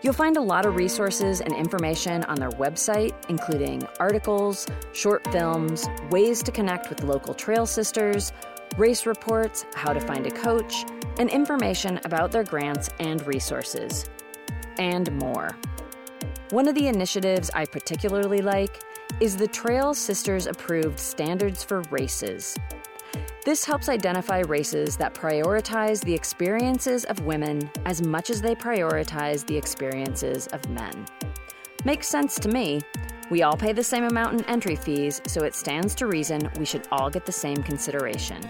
You'll 0.01 0.13
find 0.13 0.35
a 0.35 0.41
lot 0.41 0.65
of 0.65 0.75
resources 0.75 1.39
and 1.39 1.53
information 1.53 2.25
on 2.25 2.35
their 2.35 2.51
website, 2.51 3.13
including 3.29 3.87
articles, 4.01 4.67
short 4.91 5.25
films, 5.31 5.87
ways 6.09 6.43
to 6.43 6.51
connect 6.51 6.89
with 6.89 7.03
local 7.03 7.33
trail 7.33 7.65
sisters, 7.65 8.33
race 8.77 9.05
reports, 9.05 9.65
how 9.73 9.93
to 9.93 10.01
find 10.01 10.27
a 10.27 10.31
coach, 10.31 10.83
and 11.17 11.29
information 11.29 11.99
about 12.05 12.31
their 12.31 12.43
grants 12.43 12.89
and 12.99 13.25
resources. 13.27 14.05
And 14.77 15.11
more. 15.19 15.57
One 16.49 16.67
of 16.67 16.75
the 16.75 16.87
initiatives 16.87 17.49
I 17.53 17.65
particularly 17.65 18.41
like 18.41 18.81
is 19.19 19.37
the 19.37 19.47
Trail 19.47 19.93
Sisters 19.93 20.47
approved 20.47 20.99
Standards 20.99 21.63
for 21.63 21.81
Races, 21.91 22.57
this 23.45 23.65
helps 23.65 23.89
identify 23.89 24.39
races 24.39 24.95
that 24.97 25.13
prioritize 25.13 26.01
the 26.01 26.13
experiences 26.13 27.03
of 27.03 27.25
women 27.25 27.69
as 27.85 28.01
much 28.01 28.29
as 28.29 28.41
they 28.41 28.55
prioritize 28.55 29.45
the 29.45 29.57
experiences 29.57 30.47
of 30.47 30.69
men. 30.69 31.05
Makes 31.83 32.07
sense 32.07 32.39
to 32.39 32.47
me. 32.47 32.79
We 33.29 33.43
all 33.43 33.57
pay 33.57 33.73
the 33.73 33.83
same 33.83 34.05
amount 34.05 34.39
in 34.39 34.45
entry 34.45 34.77
fees, 34.77 35.21
so 35.27 35.43
it 35.43 35.55
stands 35.55 35.93
to 35.95 36.07
reason 36.07 36.49
we 36.57 36.63
should 36.63 36.87
all 36.89 37.09
get 37.09 37.25
the 37.25 37.33
same 37.33 37.57
consideration. 37.57 38.41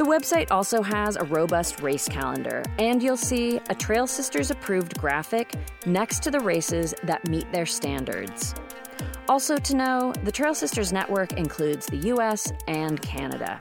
The 0.00 0.06
website 0.06 0.50
also 0.50 0.80
has 0.80 1.16
a 1.16 1.24
robust 1.24 1.82
race 1.82 2.08
calendar, 2.08 2.62
and 2.78 3.02
you'll 3.02 3.18
see 3.18 3.60
a 3.68 3.74
Trail 3.74 4.06
Sisters 4.06 4.50
approved 4.50 4.98
graphic 4.98 5.54
next 5.84 6.22
to 6.22 6.30
the 6.30 6.40
races 6.40 6.94
that 7.02 7.28
meet 7.28 7.52
their 7.52 7.66
standards. 7.66 8.54
Also, 9.28 9.58
to 9.58 9.76
know, 9.76 10.14
the 10.24 10.32
Trail 10.32 10.54
Sisters 10.54 10.90
Network 10.90 11.34
includes 11.34 11.84
the 11.84 11.98
US 12.14 12.50
and 12.66 13.02
Canada. 13.02 13.58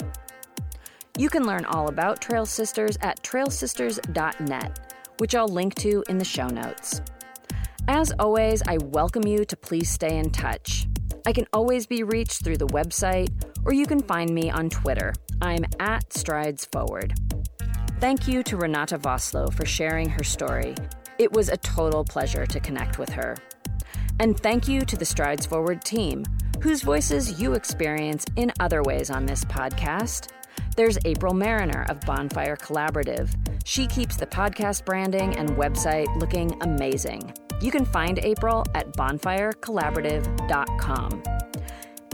You 1.18 1.30
can 1.30 1.46
learn 1.46 1.66
all 1.66 1.90
about 1.90 2.22
Trail 2.22 2.46
Sisters 2.46 2.98
at 3.02 3.22
trailsisters.net, 3.22 4.96
which 5.18 5.36
I'll 5.36 5.50
link 5.50 5.76
to 5.76 6.06
in 6.08 6.18
the 6.18 6.24
show 6.24 6.48
notes. 6.48 7.02
As 7.90 8.14
always, 8.18 8.64
I 8.66 8.78
welcome 8.78 9.28
you 9.28 9.44
to 9.44 9.58
please 9.58 9.90
stay 9.90 10.18
in 10.18 10.30
touch. 10.30 10.88
I 11.26 11.34
can 11.34 11.48
always 11.52 11.86
be 11.86 12.04
reached 12.04 12.46
through 12.46 12.60
the 12.60 12.68
website, 12.68 13.28
or 13.66 13.74
you 13.74 13.86
can 13.86 14.00
find 14.00 14.34
me 14.34 14.50
on 14.50 14.70
Twitter. 14.70 15.14
I'm 15.42 15.66
at 15.80 16.14
Strides 16.14 16.66
Forward. 16.66 17.14
Thank 18.00 18.28
you 18.28 18.44
to 18.44 18.58
Renata 18.58 18.98
Vosloo 18.98 19.54
for 19.54 19.66
sharing 19.66 20.10
her 20.10 20.24
story. 20.24 20.76
It 21.18 21.32
was 21.32 21.48
a 21.50 21.58
total 21.58 22.04
pleasure 22.04 22.46
to 22.46 22.60
connect 22.60 23.00
with 23.00 23.10
her. 23.10 23.36
And 24.20 24.40
thank 24.40 24.68
you 24.68 24.82
to 24.82 24.98
the 24.98 25.06
Strides 25.06 25.46
Forward 25.46 25.84
team, 25.84 26.26
whose 26.62 26.82
voices 26.82 27.40
you 27.42 27.54
experience 27.54 28.26
in 28.36 28.52
other 28.60 28.84
ways 28.84 29.10
on 29.10 29.26
this 29.26 29.46
podcast. 29.46 30.32
There's 30.76 30.98
April 31.06 31.34
Mariner 31.34 31.86
of 31.90 32.02
Bonfire 32.02 32.58
Collaborative. 32.58 33.30
She 33.66 33.88
keeps 33.88 34.18
the 34.18 34.28
podcast 34.28 34.84
branding 34.86 35.38
and 35.38 35.50
website 35.52 36.14
looking 36.20 36.62
amazing. 36.62 37.34
You 37.62 37.72
can 37.72 37.86
find 37.86 38.20
April 38.20 38.66
at 38.76 38.92
bonfirecollaborative.com. 38.94 41.39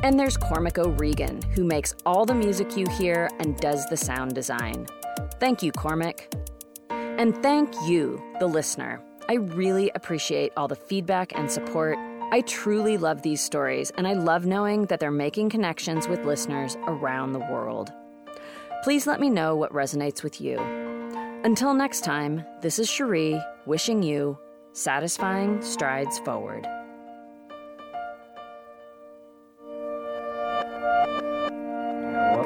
And 0.06 0.20
there's 0.20 0.38
Cormac 0.38 0.78
O'Regan, 0.78 1.42
who 1.56 1.64
makes 1.64 1.96
all 2.06 2.28
the 2.28 2.36
music 2.36 2.78
you 2.78 2.86
hear 2.92 3.28
and 3.40 3.58
does 3.58 3.88
the 3.88 3.98
sound 3.98 4.36
design. 4.36 4.86
Thank 5.40 5.64
you, 5.64 5.72
Cormac. 5.72 6.32
And 6.92 7.36
thank 7.42 7.74
you, 7.88 8.22
the 8.40 8.46
listener. 8.46 9.02
I 9.28 9.34
really 9.34 9.90
appreciate 9.96 10.54
all 10.56 10.68
the 10.68 10.76
feedback 10.76 11.36
and 11.36 11.50
support. 11.50 11.98
I 12.32 12.42
truly 12.42 12.98
love 12.98 13.24
these 13.24 13.42
stories, 13.42 13.90
and 13.98 14.08
I 14.08 14.14
love 14.14 14.46
knowing 14.46 14.86
that 14.86 15.00
they're 15.00 15.10
making 15.10 15.50
connections 15.50 16.08
with 16.08 16.24
listeners 16.24 16.78
around 16.86 17.34
the 17.34 17.40
world. 17.40 17.92
Please 18.84 19.08
let 19.08 19.20
me 19.20 19.32
know 19.32 19.56
what 19.56 19.74
resonates 19.74 20.22
with 20.22 20.40
you. 20.40 20.60
Until 21.44 21.74
next 21.74 22.04
time, 22.04 22.46
this 22.62 22.78
is 22.78 22.88
Cherie 22.88 23.42
wishing 23.66 24.04
you 24.04 24.38
satisfying 24.72 25.64
strides 25.64 26.20
forward. 26.20 26.68